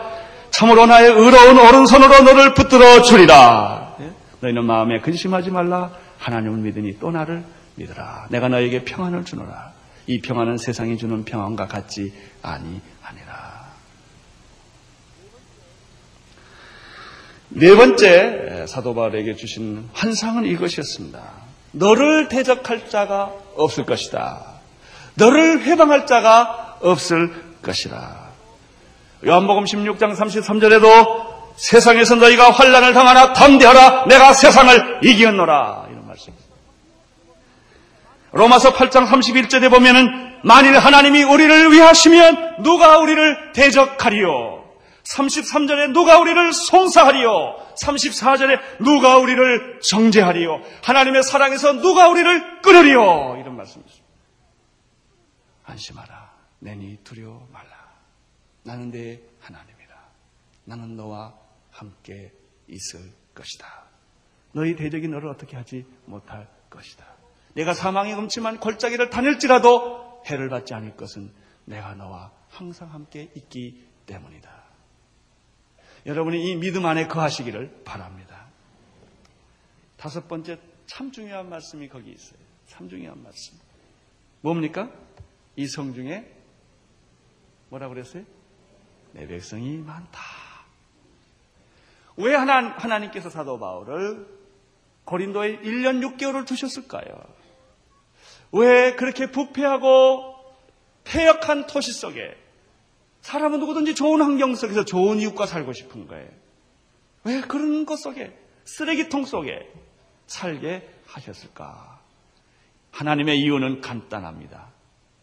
[0.51, 3.97] 참으로 나의 의로운 오른손으로 너를 붙들어 주리라.
[4.01, 4.13] 예?
[4.41, 7.43] 너희는 마음에 근심하지 말라 하나님을 믿으니 또 나를
[7.77, 8.27] 믿으라.
[8.29, 9.73] 내가 너에게 평안을 주노라.
[10.07, 12.13] 이 평안은 세상이 주는 평안과 같지
[12.43, 13.63] 아니하니라.
[17.55, 21.21] 네 번째 사도 바울에게 주신 환상은 이것이었습니다.
[21.73, 24.41] 너를 대적할 자가 없을 것이다.
[25.15, 27.31] 너를 회방할 자가 없을
[27.63, 28.31] 것이라.
[29.27, 36.47] 요한복음 16장 33절에도 세상에서 너희가 환란을 당하나 담대하라 내가 세상을 이기었노라 이런 말씀입니다.
[38.33, 44.62] 로마서 8장 31절에 보면은 만일 하나님이 우리를 위하시면 누가 우리를 대적하리요?
[45.05, 47.75] 33절에 누가 우리를 송사하리요?
[47.83, 50.61] 34절에 누가 우리를 정죄하리요?
[50.85, 53.37] 하나님의 사랑에서 누가 우리를 끊으리요?
[53.41, 54.03] 이런 말씀이죠.
[55.65, 56.33] 안심하라.
[56.61, 57.69] 내니 두려워 말라.
[58.63, 59.95] 나는 내 하나님이라.
[60.65, 61.35] 나는 너와
[61.71, 62.33] 함께
[62.69, 63.01] 있을
[63.35, 63.67] 것이다.
[64.53, 67.05] 너희 대적이 너를 어떻게 하지 못할 것이다.
[67.55, 71.33] 내가 사망의 음침한 골짜기를 다닐지라도 해를 받지 않을 것은
[71.65, 74.52] 내가 너와 항상 함께 있기 때문이다.
[76.07, 78.47] 여러분이 이 믿음 안에 거하시기를 바랍니다.
[79.97, 82.39] 다섯 번째 참 중요한 말씀이 거기 있어요.
[82.67, 83.57] 참 중요한 말씀.
[84.41, 84.91] 뭡니까?
[85.57, 86.29] 이 성 중에
[87.69, 88.25] 뭐라 그랬어요?
[89.13, 90.21] 내 백성이 많다.
[92.17, 94.27] 왜 하나, 하나님께서 사도 바울을
[95.05, 97.05] 고린도에 1년 6개월을 두셨을까요?
[98.53, 100.35] 왜 그렇게 부패하고
[101.05, 102.37] 폐역한 도시 속에
[103.23, 106.29] 사람은 누구든지 좋은 환경 속에서 좋은 이웃과 살고 싶은 거예요.
[107.25, 109.73] 왜 그런 것 속에 쓰레기통 속에
[110.27, 112.01] 살게 하셨을까?
[112.91, 114.71] 하나님의 이유는 간단합니다.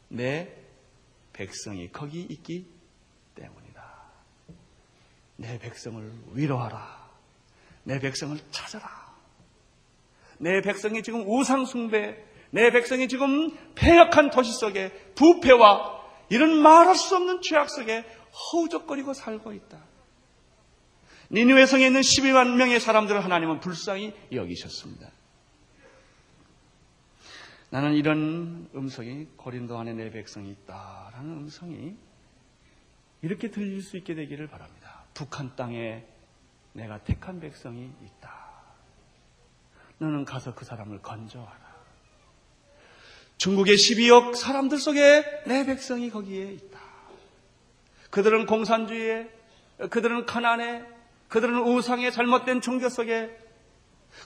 [0.07, 0.53] 내
[1.33, 2.67] 백성이 거기 있기
[3.35, 3.83] 때문이다.
[5.35, 7.09] 내 백성을 위로하라.
[7.83, 8.87] 내 백성을 찾아라.
[10.37, 12.17] 내 백성이 지금 우상숭배,
[12.51, 15.98] 내 백성이 지금 폐역한 도시 속에 부패와
[16.29, 18.05] 이런 말할 수 없는 죄악 속에
[18.53, 19.79] 허우적거리고 살고 있다.
[21.31, 25.09] 니누의 성에 있는 12만 명의 사람들을 하나님은 불쌍히 여기셨습니다.
[27.71, 31.95] 나는 이런 음성이 고린도 안에 내 백성이 있다라는 음성이
[33.21, 35.03] 이렇게 들릴 수 있게 되기를 바랍니다.
[35.13, 36.03] 북한 땅에
[36.73, 38.49] 내가 택한 백성이 있다.
[39.99, 41.68] 너는 가서 그 사람을 건져와라.
[43.39, 46.77] 중국의 12억 사람들 속에 내 백성이 거기에 있다.
[48.09, 49.29] 그들은 공산주의에,
[49.89, 50.83] 그들은 가난에,
[51.29, 53.35] 그들은 우상의 잘못된 종교 속에,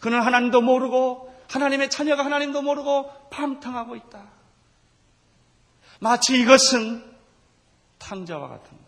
[0.02, 4.32] 그는 하나님도 모르고 하나님의 자녀가 하나님도 모르고 방탕하고 있다.
[6.00, 7.04] 마치 이것은
[8.00, 8.84] 탕자와 같은 거예요.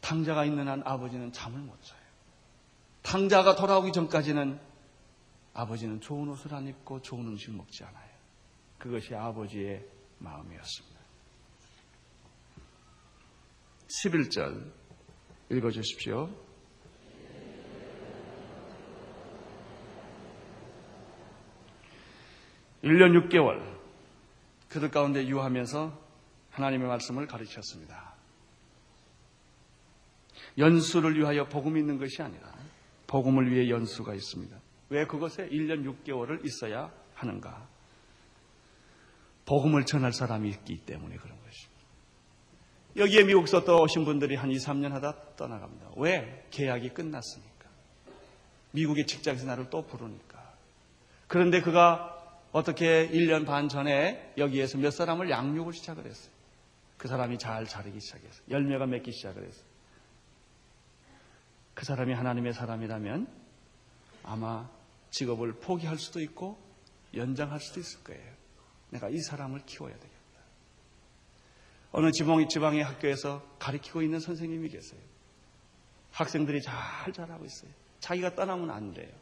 [0.00, 1.98] 탕자가 있는 한 아버지는 잠을 못 자요.
[3.02, 4.58] 탕자가 돌아오기 전까지는
[5.54, 8.10] 아버지는 좋은 옷을 안 입고 좋은 음식 먹지 않아요.
[8.78, 9.86] 그것이 아버지의
[10.18, 11.00] 마음이었습니다.
[13.88, 14.72] 11절
[15.50, 16.28] 읽어 주십시오.
[22.82, 23.74] 1년 6개월
[24.68, 26.02] 그들 가운데 유하면서
[26.50, 28.14] 하나님의 말씀을 가르쳤습니다.
[30.58, 32.52] 연수를 위하여 복음이 있는 것이 아니라
[33.06, 34.63] 복음을 위해 연수가 있습니다.
[34.90, 37.66] 왜 그것에 1년 6개월을 있어야 하는가?
[39.46, 41.74] 복음을 전할 사람이 있기 때문에 그런 것입니다.
[42.96, 45.90] 여기에 미국서 또 오신 분들이 한 2, 3년 하다 떠나갑니다.
[45.96, 46.46] 왜?
[46.50, 47.68] 계약이 끝났으니까.
[48.72, 50.54] 미국의 직장에서 나를 또 부르니까.
[51.26, 52.10] 그런데 그가
[52.52, 56.32] 어떻게 1년 반 전에 여기에서 몇 사람을 양육을 시작을 했어요.
[56.96, 58.44] 그 사람이 잘 자르기 시작했어요.
[58.48, 59.64] 열매가 맺기 시작을 했어요.
[61.74, 63.43] 그 사람이 하나님의 사람이라면
[64.24, 64.68] 아마
[65.10, 66.58] 직업을 포기할 수도 있고
[67.14, 68.34] 연장할 수도 있을 거예요.
[68.90, 70.14] 내가 이 사람을 키워야 되겠다.
[71.92, 75.00] 어느 지방, 지방의 학교에서 가르치고 있는 선생님이 계세요.
[76.10, 77.70] 학생들이 잘 자라고 있어요.
[78.00, 79.12] 자기가 떠나면 안 돼요.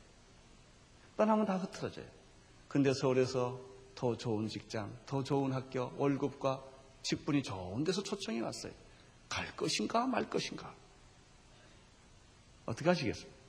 [1.16, 2.06] 떠나면 다 흐트러져요.
[2.68, 3.60] 근데 서울에서
[3.94, 6.64] 더 좋은 직장, 더 좋은 학교, 월급과
[7.02, 8.72] 직분이 좋은 데서 초청이 왔어요.
[9.28, 10.74] 갈 것인가 말 것인가.
[12.64, 13.41] 어떻게 하시겠습니까?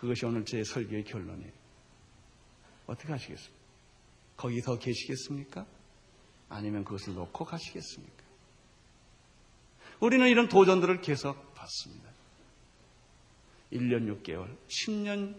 [0.00, 1.52] 그것이 오늘 제 설교의 결론이에요.
[2.86, 3.60] 어떻게 하시겠습니까?
[4.34, 5.66] 거기 더 계시겠습니까?
[6.48, 8.24] 아니면 그것을 놓고 가시겠습니까?
[10.00, 12.08] 우리는 이런 도전들을 계속 받습니다.
[13.72, 15.36] 1년 6개월, 10년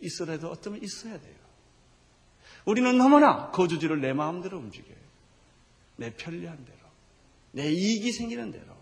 [0.00, 1.36] 있으라도 어쩌면 있어야 돼요.
[2.64, 5.02] 우리는 너무나 거주지를 내 마음대로 움직여요.
[5.96, 6.78] 내 편리한 대로.
[7.50, 8.76] 내 이익이 생기는 대로.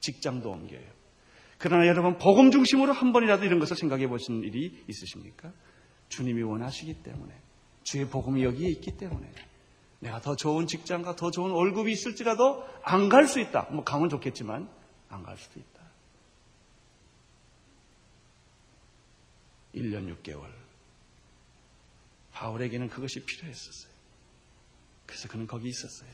[0.00, 0.99] 직장도 옮겨요.
[1.60, 5.52] 그러나 여러분, 복음 중심으로 한 번이라도 이런 것을 생각해 보신 일이 있으십니까?
[6.08, 7.34] 주님이 원하시기 때문에.
[7.84, 9.30] 주의 복음이 여기에 있기 때문에.
[9.98, 13.68] 내가 더 좋은 직장과 더 좋은 월급이 있을지라도 안 갈 수 있다.
[13.72, 14.68] 뭐 가면 좋겠지만
[15.10, 15.80] 안 갈 수도 있다.
[19.74, 20.46] 1년 6개월.
[22.32, 23.92] 바울에게는 그것이 필요했었어요.
[25.04, 26.08] 그래서 그는 거기 있었어요.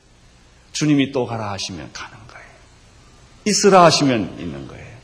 [0.73, 2.47] 주님이 또 가라 하시면 가는 거예요.
[3.45, 4.96] 있으라 하시면 있는 거예요.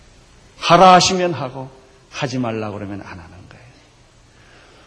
[0.64, 1.70] 하라 하시면 하고
[2.09, 3.66] 하지 말라 그러면 안 하는 거예요.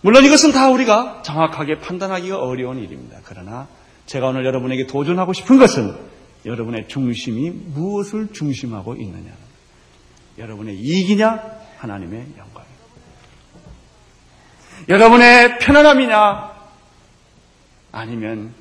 [0.01, 3.19] 물론 이것은 다 우리가 정확하게 판단하기가 어려운 일입니다.
[3.25, 3.69] 그러나
[4.07, 5.95] 제가 오늘 여러분에게 도전하고 싶은 것은
[6.47, 9.33] 여러분의 중심이 무엇을 중심하고 있느냐.
[10.39, 11.43] 여러분의 이익이냐?
[11.79, 12.67] 하나님의 영광입니다.
[14.89, 16.57] 여러분의 편안함이냐?
[17.93, 18.55] 아니면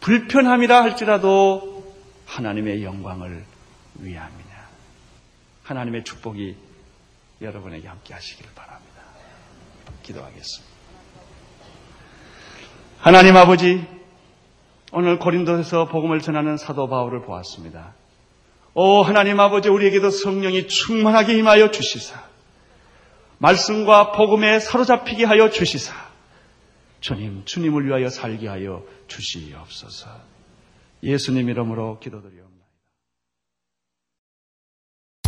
[0.00, 1.94] 불편함이라 할지라도
[2.26, 3.44] 하나님의 영광을
[3.98, 4.39] 위함이냐?
[5.70, 6.56] 하나님의 축복이
[7.40, 9.02] 여러분에게 함께 하시기를 바랍니다.
[10.02, 10.74] 기도하겠습니다.
[12.98, 13.86] 하나님 아버지,
[14.92, 17.94] 오늘 고린도에서 복음을 전하는 사도 바울을 보았습니다.
[18.74, 22.20] 오 하나님 아버지 우리에게도 성령이 충만하게 임하여 주시사
[23.38, 25.92] 말씀과 복음에 사로잡히게 하여 주시사
[27.00, 30.08] 주님 주님을 위하여 살게 하여 주시옵소서
[31.02, 32.49] 예수님 이름으로 기도드리옵나이다.